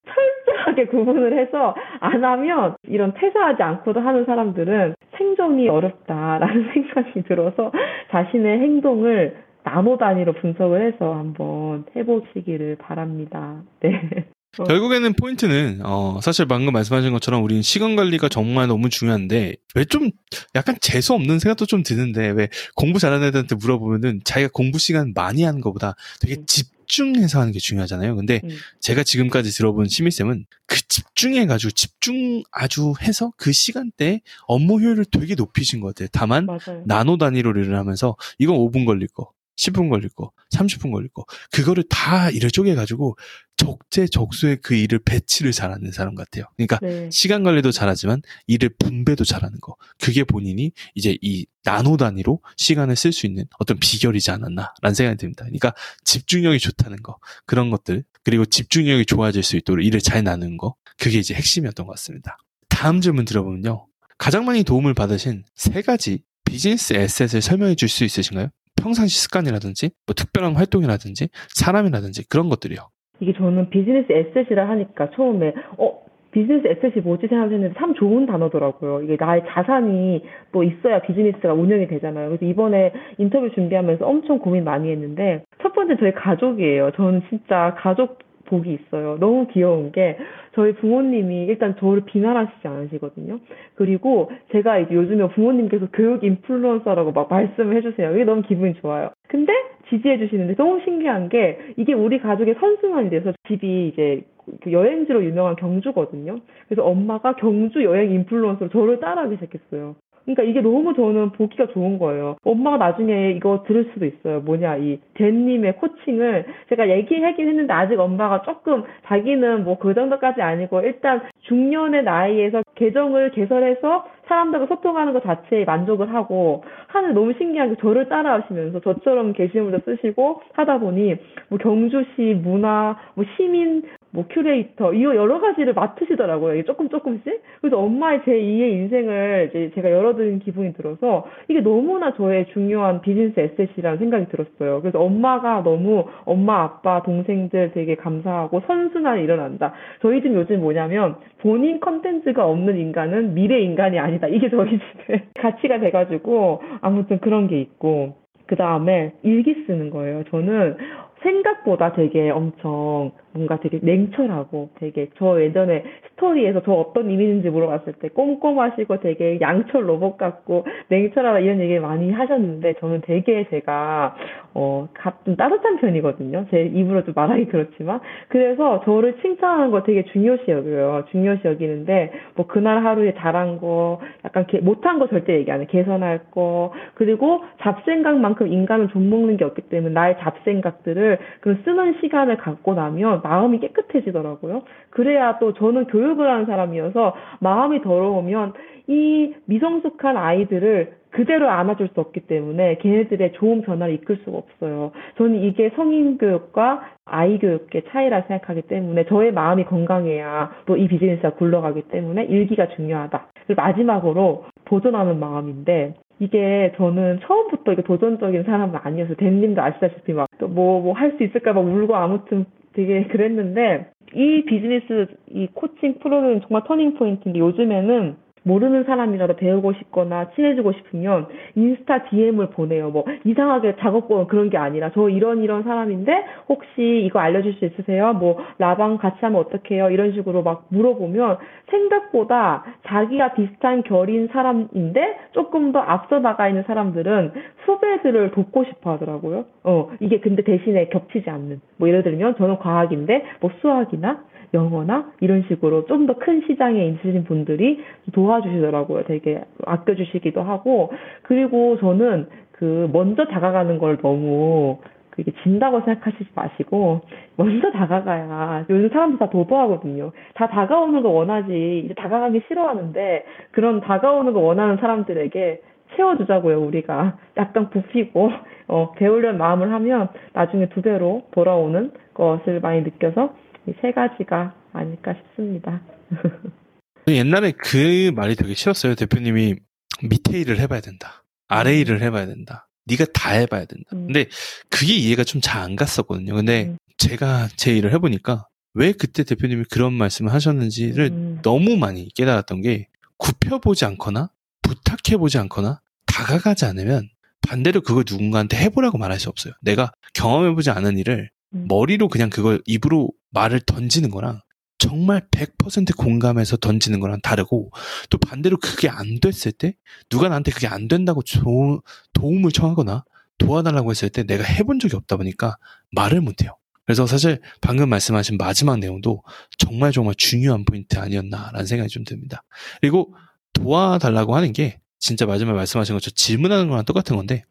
[0.46, 7.72] 철저하게 구분을 해서 안 하면 이런 퇴사하지 않고도 하는 사람들은 생존이 어렵다라는 생각이 들어서
[8.10, 13.62] 자신의 행동을 나노 단위로 분석을 해서 한번 해보시기를 바랍니다.
[13.80, 14.26] 네.
[14.58, 14.64] 어.
[14.64, 20.10] 결국에는 포인트는 어, 사실 방금 말씀하신 것처럼 우리는 시간 관리가 정말 너무 중요한데 왜 좀
[20.54, 25.42] 약간 재수 없는 생각도 좀 드는데 왜 공부 잘하는 애들한테 물어보면은 자기가 공부 시간 많이
[25.44, 26.46] 하는 것보다 되게 음.
[26.46, 28.16] 집중해서 하는 게 중요하잖아요.
[28.16, 28.50] 근데 음.
[28.80, 35.80] 제가 지금까지 들어본 시미쌤은 그 집중해가지고 집중 아주 해서 그 시간대에 업무 효율을 되게 높이신
[35.80, 36.08] 것 같아요.
[36.12, 36.82] 다만 맞아요.
[36.86, 41.24] 나노 단위로 일을 하면서 이건 5분 걸릴 거, 10분 걸릴 거, 30분 걸릴 거.
[41.52, 43.16] 그거를 다 일을 쪼개가지고
[43.56, 46.44] 적재적소에 그 일을 배치를 잘하는 사람 같아요.
[46.56, 47.08] 그러니까 네.
[47.10, 49.76] 시간 관리도 잘하지만 일을 분배도 잘하는 거.
[50.00, 55.44] 그게 본인이 이제 이 나노 단위로 시간을 쓸 수 있는 어떤 비결이지 않았나라는 생각이 듭니다.
[55.44, 55.72] 그러니까
[56.04, 57.18] 집중력이 좋다는 거.
[57.46, 58.04] 그런 것들.
[58.24, 60.74] 그리고 집중력이 좋아질 수 있도록 일을 잘 나누는 거.
[60.98, 62.38] 그게 이제 핵심이었던 것 같습니다.
[62.68, 63.86] 다음 질문 드려보면요.
[64.18, 68.48] 가장 많이 도움을 받으신 세 가지 비즈니스 asset을 설명해 줄 수 있으신가요?
[68.76, 72.78] 평상시 습관이라든지 뭐 특별한 활동이라든지 사람이라든지 그런 것들이요.
[73.20, 79.02] 이게 저는 비즈니스 asset이라 하니까 처음에 어 비즈니스 asset이 뭐지 생각했는데 참 좋은 단어더라고요.
[79.02, 82.28] 이게 나의 자산이 또 있어야 비즈니스가 운영이 되잖아요.
[82.28, 86.90] 그래서 이번에 인터뷰 준비하면서 엄청 고민 많이 했는데 첫 번째 저희 가족이에요.
[86.96, 89.16] 저는 진짜 가족 복이 있어요.
[89.18, 90.16] 너무 귀여운 게
[90.54, 93.40] 저희 부모님이 일단 저를 비난하시지 않으시거든요.
[93.74, 98.14] 그리고 제가 이제 요즘에 부모님께서 교육 인플루언서라고 막 말씀을 해주세요.
[98.14, 99.10] 이게 너무 기분이 좋아요.
[99.28, 99.52] 근데
[99.88, 104.22] 지지해 주시는데 너무 신기한 게 이게 우리 가족의 선순환이 돼서 집이 이제
[104.62, 106.36] 그 여행지로 유명한 경주거든요.
[106.68, 109.96] 그래서 엄마가 경주 여행 인플루언서로 저를 따라하기 시작했어요.
[110.24, 112.36] 그러니까 이게 너무 저는 보기가 좋은 거예요.
[112.44, 114.40] 엄마가 나중에 이거 들을 수도 있어요.
[114.40, 120.80] 뭐냐, 이 댄님의 코칭을 제가 얘기하긴 했는데 아직 엄마가 조금 자기는 뭐 그 정도까지 아니고
[120.80, 127.80] 일단 중년의 나이에서 계정을 개설해서 사람들과 소통하는 것 자체에 만족을 하고 하는 너무 신기한 게
[127.82, 131.16] 저를 따라하시면서 저처럼 게시물도 쓰시고 하다 보니
[131.50, 133.82] 뭐 경주시 문화, 뭐 시민,
[134.14, 136.62] 뭐 큐레이터 이거 여러 가지를 맡으시더라고요.
[136.62, 137.42] 조금 조금씩.
[137.60, 143.38] 그래서 엄마의 제 2의 인생을 이제 제가 열어드린 기분이 들어서 이게 너무나 저의 중요한 비즈니스
[143.38, 144.80] asset이라는 생각이 들었어요.
[144.82, 149.72] 그래서 엄마가 너무 엄마, 아빠, 동생들 되게 감사하고 선순환이 일어난다.
[150.00, 154.28] 저희 집 요즘 뭐냐면 본인 컨텐츠가 없는 인간은 미래 인간이 아니다.
[154.28, 158.14] 이게 저희 집의 가치가 돼가지고 아무튼 그런 게 있고
[158.46, 160.22] 그 다음에 일기 쓰는 거예요.
[160.30, 160.76] 저는
[161.22, 168.08] 생각보다 되게 엄청 뭔가 되게 냉철하고 되게 저 예전에 스토리에서 저 어떤 이미지인지 물어봤을 때
[168.08, 174.16] 꼼꼼하시고 되게 양철 로봇 같고 냉철하다 이런 얘기 많이 하셨는데 저는 되게 제가
[174.54, 174.88] 어
[175.24, 176.46] 좀 따뜻한 편이거든요.
[176.50, 181.04] 제 입으로 좀 말하기 그렇지만 그래서 저를 칭찬하는 거 되게 중요시 여겨요.
[181.10, 185.66] 중요시 여기는데 뭐 그날 하루에 잘한 거 약간 개, 못한 거 절대 얘기 안 해.
[185.66, 192.36] 개선할 거 그리고 잡생각만큼 인간은 좀 먹는 게 없기 때문에 나의 잡생각들을 그 쓰는 시간을
[192.38, 194.62] 갖고 나면 마음이 깨끗해지더라고요.
[194.90, 198.52] 그래야 또 저는 교육을 하는 사람이어서 마음이 더러우면
[198.86, 204.90] 이 미성숙한 아이들을 그대로 안아줄 수 없기 때문에 걔네들의 좋은 변화를 이끌 수가 없어요.
[205.16, 211.34] 저는 이게 성인 교육과 아이 교육의 차이라 생각하기 때문에 저의 마음이 건강해야 또 이 비즈니스가
[211.34, 213.26] 굴러가기 때문에 일기가 중요하다.
[213.46, 220.48] 그리고 마지막으로 도전하는 마음인데 이게 저는 처음부터 이게 도전적인 사람은 아니어서 댄님도 아시다시피 막 또
[220.48, 222.44] 뭐 뭐 할 수 있을까 막 울고 아무튼
[222.74, 230.30] 되게 그랬는데 이 비즈니스 이 코칭 프로는 정말 터닝 포인트인데 요즘에는 모르는 사람이라도 배우고 싶거나
[230.34, 232.90] 친해지고 싶으면 인스타 DM을 보내요.
[232.90, 237.64] 뭐 이상하게 작업 거는 그런 게 아니라 저 이런 이런 사람인데 혹시 이거 알려줄 수
[237.64, 238.12] 있으세요?
[238.12, 239.90] 뭐 라방 같이 하면 어떡해요?
[239.90, 241.38] 이런 식으로 막 물어보면
[241.70, 247.32] 생각보다 자기가 비슷한 결인 사람인데 조금 더 앞서 나가 있는 사람들은
[247.64, 249.46] 후배들을 돕고 싶어 하더라고요.
[249.64, 251.60] 어, 이게 근데 대신에 겹치지 않는.
[251.78, 254.22] 뭐 예를 들면 저는 과학인데 뭐 수학이나
[254.54, 257.80] 영어나 이런 식으로 좀 더 큰 시장에 있으신 분들이
[258.12, 259.04] 도와주시더라고요.
[259.04, 260.92] 되게 아껴주시기도 하고.
[261.22, 264.78] 그리고 저는 그 먼저 다가가는 걸 너무
[265.10, 267.02] 그게 진다고 생각하시지 마시고
[267.36, 270.12] 먼저 다가가야 요즘 사람들 다 도도하거든요.
[270.34, 275.60] 다 다가오는 거 원하지 이제 다가가기 싫어하는데 그런 다가오는 거 원하는 사람들에게
[275.96, 278.30] 채워주자고요 우리가 약간 굽히고
[278.68, 283.43] 어, 배우려는 마음을 하면 나중에 두 배로 돌아오는 것을 많이 느껴서 이
[283.80, 285.80] 세 가지가 아닐까 싶습니다.
[287.08, 288.94] 옛날에 그 말이 되게 싫었어요.
[288.94, 289.56] 대표님이
[290.02, 291.22] 밑에 일을 해봐야 된다.
[291.48, 292.68] 아래 일을 해봐야 된다.
[292.86, 293.84] 네가 다 해봐야 된다.
[293.92, 294.06] 음.
[294.06, 294.26] 근데
[294.70, 296.34] 그게 이해가 좀 잘 안 갔었거든요.
[296.34, 296.78] 근데 음.
[296.96, 301.38] 제가 제 일을 해보니까 왜 그때 대표님이 그런 말씀을 하셨는지를 음.
[301.42, 302.88] 너무 많이 깨달았던 게
[303.18, 304.30] 굽혀보지 않거나
[304.62, 307.08] 부탁해보지 않거나 다가가지 않으면
[307.46, 309.52] 반대로 그걸 누군가한테 해보라고 말할 수 없어요.
[309.60, 311.33] 내가 경험해보지 않은 일을 음.
[311.68, 314.40] 머리로 그냥 그걸 입으로 말을 던지는 거랑
[314.78, 317.70] 정말 100% 공감해서 던지는 거랑 다르고
[318.10, 319.76] 또 반대로 그게 안 됐을 때
[320.08, 321.82] 누가 나한테 그게 안 된다고 조-
[322.12, 323.04] 도움을 청하거나
[323.38, 325.56] 도와달라고 했을 때 내가 해본 적이 없다 보니까
[325.92, 326.56] 말을 못해요.
[326.86, 329.22] 그래서 사실 방금 말씀하신 마지막 내용도
[329.58, 332.44] 정말 정말 중요한 포인트 아니었나라는 생각이 좀 듭니다.
[332.82, 333.14] 그리고
[333.54, 337.44] 도와달라고 하는 게 진짜 마지막에 말씀하신 것처럼 질문하는 거랑 똑같은 건데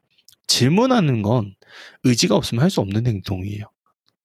[0.47, 1.55] 질문하는 건
[2.03, 3.65] 의지가 없으면 할 수 없는 행동이에요.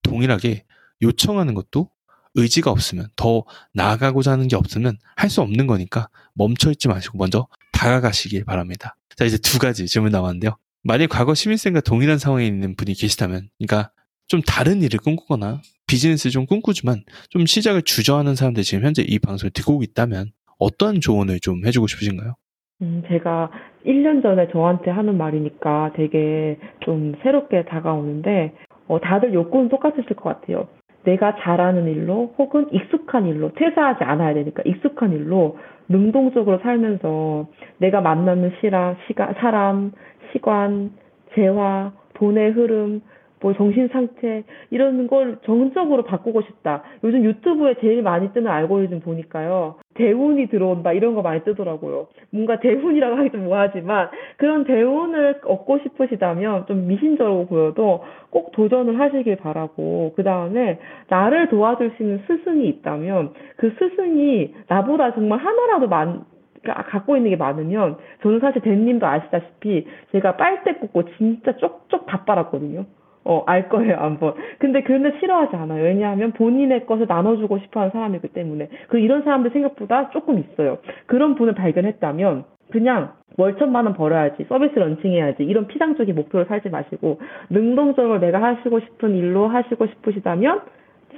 [0.09, 0.65] 동일하게
[1.03, 1.91] 요청하는 것도
[2.35, 3.45] 의지가 없으면 더
[3.75, 8.97] 나아가고자 하는 게 없으면 할 수 없는 거니까 멈춰 있지 마시고 먼저 다가가시길 바랍니다.
[9.17, 10.57] 자 이제 두 가지 질문 나왔는데요.
[10.85, 13.91] 만약 과거 시민쌤과 동일한 상황에 있는 분이 계시다면, 그러니까
[14.29, 19.51] 좀 다른 일을 꿈꾸거나 비즈니스 좀 꿈꾸지만 좀 시작을 주저하는 사람들 지금 현재 이 방송을
[19.51, 22.35] 듣고 있다면 어떤 조언을 좀 해주고 싶으신가요?
[22.83, 23.51] 음, 제가
[23.87, 28.53] 1년 전에 저한테 하는 말이니까 되게 좀 새롭게 다가오는데,
[28.89, 30.67] 어, 다들 욕구는 똑같으실 것 같아요.
[31.05, 35.57] 내가 잘하는 일로 혹은 익숙한 일로 퇴사하지 않아야 되니까 익숙한 일로
[35.89, 37.47] 능동적으로 살면서
[37.79, 39.93] 내가 만나는 시라, 시가, 사람,
[40.33, 40.91] 시관,
[41.35, 43.01] 재화, 돈의 흐름,
[43.41, 46.83] 뭐 정신 상태 이런 걸 정적으로 바꾸고 싶다.
[47.05, 49.77] 요즘 유튜브에 제일 많이 뜨는 알고리즘 보니까요.
[49.95, 52.07] 대운이 들어온다 이런 거 많이 뜨더라고요.
[52.31, 59.37] 뭔가 대운이라고 하기 좀 뭐하지만 그런 대운을 얻고 싶으시다면 좀 미신적으로 보여도 꼭 도전을 하시길
[59.37, 60.79] 바라고 그 다음에
[61.09, 66.25] 나를 도와줄 수 있는 스승이 있다면 그 스승이 나보다 정말 하나라도 많
[66.65, 72.25] 가- 갖고 있는 게 많으면 저는 사실 댄님도 아시다시피 제가 빨대 꽂고 진짜 쪽쪽 다
[72.25, 72.85] 빨았거든요.
[73.29, 74.33] 어, 알 거예요, 한번.
[74.59, 75.85] 근데 근데 싫어하지 않아요.
[75.85, 78.69] 왜냐하면 본인의 것을 나눠주고 싶어 하는 사람이기 때문에.
[78.89, 80.79] 그 이런 사람들 생각보다 조금 있어요.
[81.05, 87.21] 그런 분을 발견했다면, 그냥 월 천만 원 벌어야지, 서비스 런칭해야지, 이런 피상적인 목표를 살지 마시고,
[87.51, 90.63] 능동적으로 내가 하시고 싶은 일로 하시고 싶으시다면,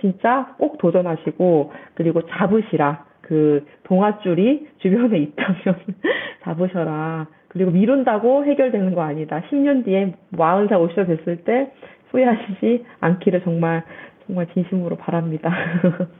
[0.00, 3.04] 진짜 꼭 도전하시고, 그리고 잡으시라.
[3.20, 5.78] 그 동아줄이 주변에 있다면
[6.42, 7.28] 잡으셔라.
[7.50, 9.42] 그리고 미룬다고 해결되는 거 아니다.
[9.50, 11.72] 10년 뒤에 40살, 50살 됐을 때
[12.10, 13.84] 후회하시지 않기를 정말
[14.26, 15.50] 정말 진심으로 바랍니다.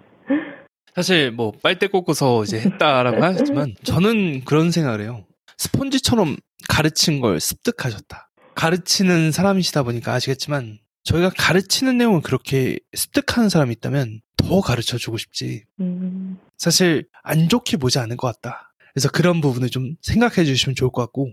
[0.95, 5.25] 사실 뭐 빨대 꽂고서 이제 했다라고 하셨지만 저는 그런 생각을 해요.
[5.57, 6.37] 스폰지처럼
[6.69, 8.31] 가르친 걸 습득하셨다.
[8.55, 15.65] 가르치는 사람이시다 보니까 아시겠지만 저희가 가르치는 내용을 그렇게 습득하는 사람이 있다면 더 가르쳐 주고 싶지.
[15.81, 18.73] 음, 사실 안 좋게 보지 않을 것 같다.
[18.93, 21.33] 그래서 그런 부분을 좀 생각해 주시면 좋을 것 같고.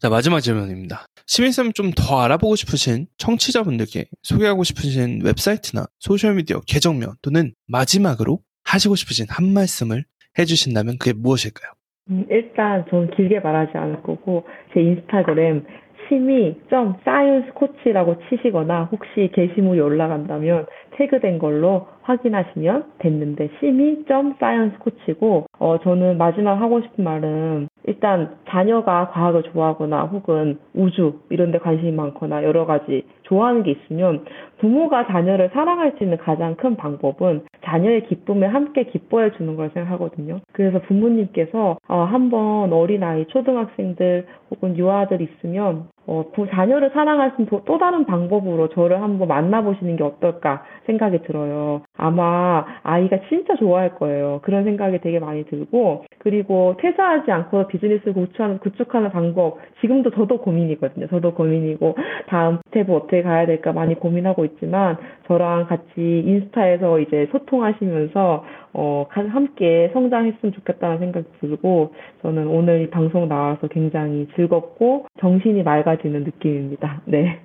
[0.00, 1.06] 자, 마지막 질문입니다.
[1.26, 9.26] 시미쌤 좀 더 알아보고 싶으신 청취자분들께 소개하고 싶으신 웹사이트나 소셜미디어 계정명 또는 마지막으로 하시고 싶으신
[9.28, 10.04] 한 말씀을
[10.38, 11.72] 해주신다면 그게 무엇일까요?
[12.10, 14.44] 음, 일단 전 길게 말하지 않을 거고
[14.74, 15.64] 제 인스타그램
[16.08, 26.54] 심의.science 코치라고 치시거나 혹시 게시물이 올라간다면 태그된 걸로 확인하시면 됐는데 심의.science 코치고 어 저는 마지막
[26.60, 33.04] 하고 싶은 말은 일단 자녀가 과학을 좋아하거나 혹은 우주 이런 데 관심이 많거나 여러 가지
[33.22, 34.24] 좋아하는 게 있으면
[34.58, 40.40] 부모가 자녀를 사랑할 수 있는 가장 큰 방법은 자녀의 기쁨에 함께 기뻐해 주는 걸 생각하거든요.
[40.52, 47.50] 그래서 부모님께서 어, 한번 어린아이, 초등학생들 혹은 유아들 있으면 어, 부- 자녀를 사랑할 수 있는
[47.50, 51.82] 또- 또 다른 방법으로 저를 한번 만나보시는 게 어떨까 생각이 들어요.
[51.96, 54.40] 아마 아이가 진짜 좋아할 거예요.
[54.42, 61.06] 그런 생각이 되게 많이 들고 그리고 퇴사하지 않고 비즈니스를 구축하는, 구축하는 방법 지금도 저도 고민이거든요.
[61.08, 61.96] 저도 고민이고
[62.28, 69.26] 다음 스텝을 어떻게 가야 될까 많이 고민하고 있지만 저랑 같이 인스타에서 이제 소통하시면서 어, 가-
[69.28, 77.02] 함께 성장했으면 좋겠다는 생각이 들고 저는 오늘 이 방송 나와서 굉장히 즐겁고 정신이 맑아지는 느낌입니다.
[77.06, 77.40] 네.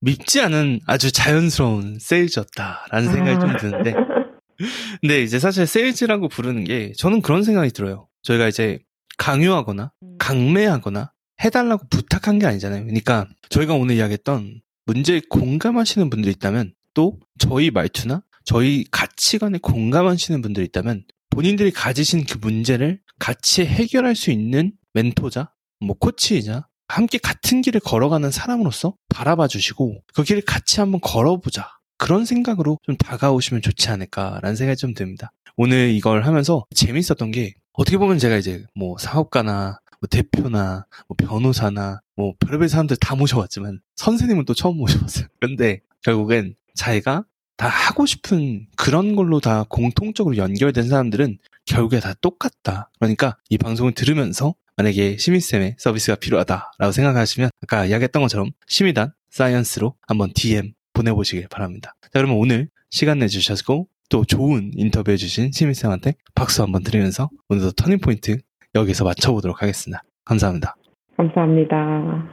[0.00, 3.94] 믿지 않은 아주 자연스러운 세일즈였다라는 생각이 좀 드는데
[5.00, 8.08] 근데 이제 사실 세일즈라고 부르는 게 저는 그런 생각이 들어요.
[8.22, 8.78] 저희가 이제
[9.18, 12.82] 강요하거나 강매하거나 해달라고 부탁한 게 아니잖아요.
[12.84, 20.66] 그러니까 저희가 오늘 이야기했던 문제에 공감하시는 분들이 있다면 또 저희 말투나 저희 가치관에 공감하시는 분들이
[20.66, 27.80] 있다면 본인들이 가지신 그 문제를 같이 해결할 수 있는 멘토자, 뭐 코치이자 함께 같은 길을
[27.80, 31.68] 걸어가는 사람으로서 바라봐 주시고 그 길을 같이 한번 걸어보자.
[31.96, 35.32] 그런 생각으로 좀 다가오시면 좋지 않을까라는 생각이 좀 듭니다.
[35.56, 42.00] 오늘 이걸 하면서 재밌었던 게 어떻게 보면 제가 이제 뭐 사업가나 뭐 대표나 뭐 변호사나
[42.16, 45.26] 뭐 별의별 사람들 다 모셔봤지만 선생님은 또 처음 모셔봤어요.
[45.38, 47.24] 그런데 결국엔 자기가
[47.56, 52.90] 다 하고 싶은 그런 걸로 다 공통적으로 연결된 사람들은 결국에 다 똑같다.
[52.98, 60.32] 그러니까 이 방송을 들으면서 만약에 시민쌤의 서비스가 필요하다라고 생각하시면 아까 이야기했던 것처럼 시민단 사이언스로 한번
[60.34, 61.94] DM 보내보시길 바랍니다.
[62.02, 68.38] 자 그러면 오늘 시간 내주셔서 또 좋은 인터뷰 해주신 시민쌤한테 박수 한번 드리면서 오늘도 터닝포인트
[68.74, 70.02] 여기서 마쳐보도록 하겠습니다.
[70.24, 70.76] 감사합니다.
[71.16, 72.32] 감사합니다.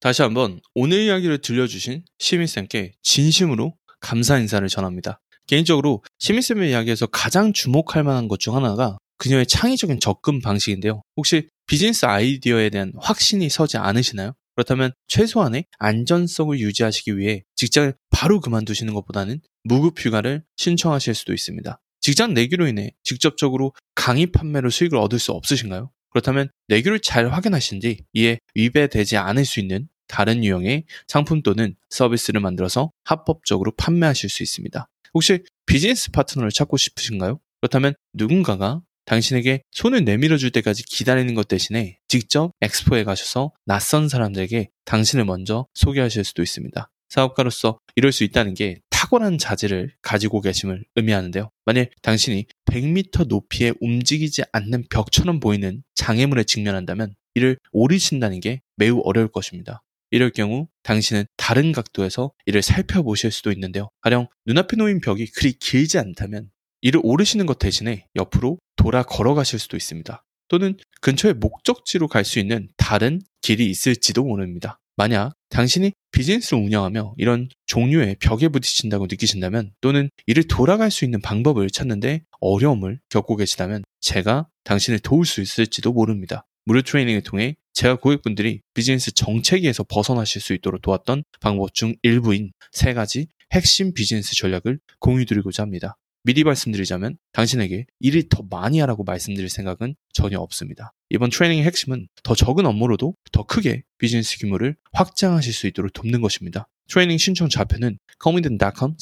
[0.00, 5.20] 다시 한번 오늘 이야기를 들려주신 시민쌤께 진심으로 감사 인사를 전합니다.
[5.46, 11.02] 개인적으로 시민쌤의 이야기에서 가장 주목할 만한 것 중 하나가 그녀의 창의적인 접근 방식인데요.
[11.16, 14.32] 혹시 비즈니스 아이디어에 대한 확신이 서지 않으시나요?
[14.56, 21.80] 그렇다면 최소한의 안전성을 유지하시기 위해 직장을 바로 그만두시는 것보다는 무급 휴가를 신청하실 수도 있습니다.
[22.00, 25.92] 직장 내기로 인해 직접적으로 강의 판매로 수익을 얻을 수 없으신가요?
[26.10, 32.40] 그렇다면 내규를 잘 확인하신 뒤 이에 위배되지 않을 수 있는 다른 유형의 상품 또는 서비스를
[32.40, 34.88] 만들어서 합법적으로 판매하실 수 있습니다.
[35.14, 37.38] 혹시 비즈니스 파트너를 찾고 싶으신가요?
[37.60, 44.70] 그렇다면 누군가가 당신에게 손을 내밀어 줄 때까지 기다리는 것 대신에 직접 엑스포에 가셔서 낯선 사람들에게
[44.84, 46.88] 당신을 먼저 소개하실 수도 있습니다.
[47.08, 51.50] 사업가로서 이럴 수 있다는 게 탁월한 자질을 가지고 계심을 의미하는데요.
[51.64, 59.26] 만일 당신이 100m 높이에 움직이지 않는 벽처럼 보이는 장애물에 직면한다면 이를 오리신다는 게 매우 어려울
[59.26, 59.82] 것입니다.
[60.12, 63.88] 이럴 경우 당신은 다른 각도에서 이를 살펴보실 수도 있는데요.
[64.02, 66.50] 가령 눈앞에 놓인 벽이 그리 길지 않다면
[66.82, 70.24] 이를 오르시는 것 대신에 옆으로 돌아 걸어가실 수도 있습니다.
[70.48, 74.80] 또는 근처에 목적지로 갈 수 있는 다른 길이 있을지도 모릅니다.
[74.96, 81.70] 만약 당신이 비즈니스를 운영하며 이런 종류의 벽에 부딪힌다고 느끼신다면 또는 이를 돌아갈 수 있는 방법을
[81.70, 86.44] 찾는데 어려움을 겪고 계시다면 제가 당신을 도울 수 있을지도 모릅니다.
[86.64, 92.92] 무료 트레이닝을 통해 제가 고객분들이 비즈니스 정체기에서 벗어나실 수 있도록 도왔던 방법 중 일부인 세
[92.92, 95.96] 가지 핵심 비즈니스 전략을 공유드리고자 합니다.
[96.22, 100.92] 미리 말씀드리자면 당신에게 일을 더 많이 하라고 말씀드릴 생각은 전혀 없습니다.
[101.08, 106.68] 이번 트레이닝의 핵심은 더 적은 업무로도 더 크게 비즈니스 규모를 확장하실 수 있도록 돕는 것입니다.
[106.88, 108.96] 트레이닝 신청 좌표는 comiden.com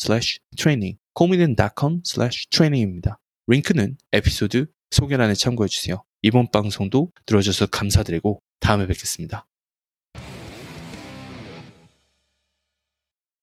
[0.56, 2.02] training comeden.com
[2.50, 3.18] training입니다.
[3.46, 6.02] 링크는 에피소드 소개란에 참고해 주세요.
[6.22, 9.46] 이번 방송도 들어줘서 감사드리고 다음에 뵙겠습니다.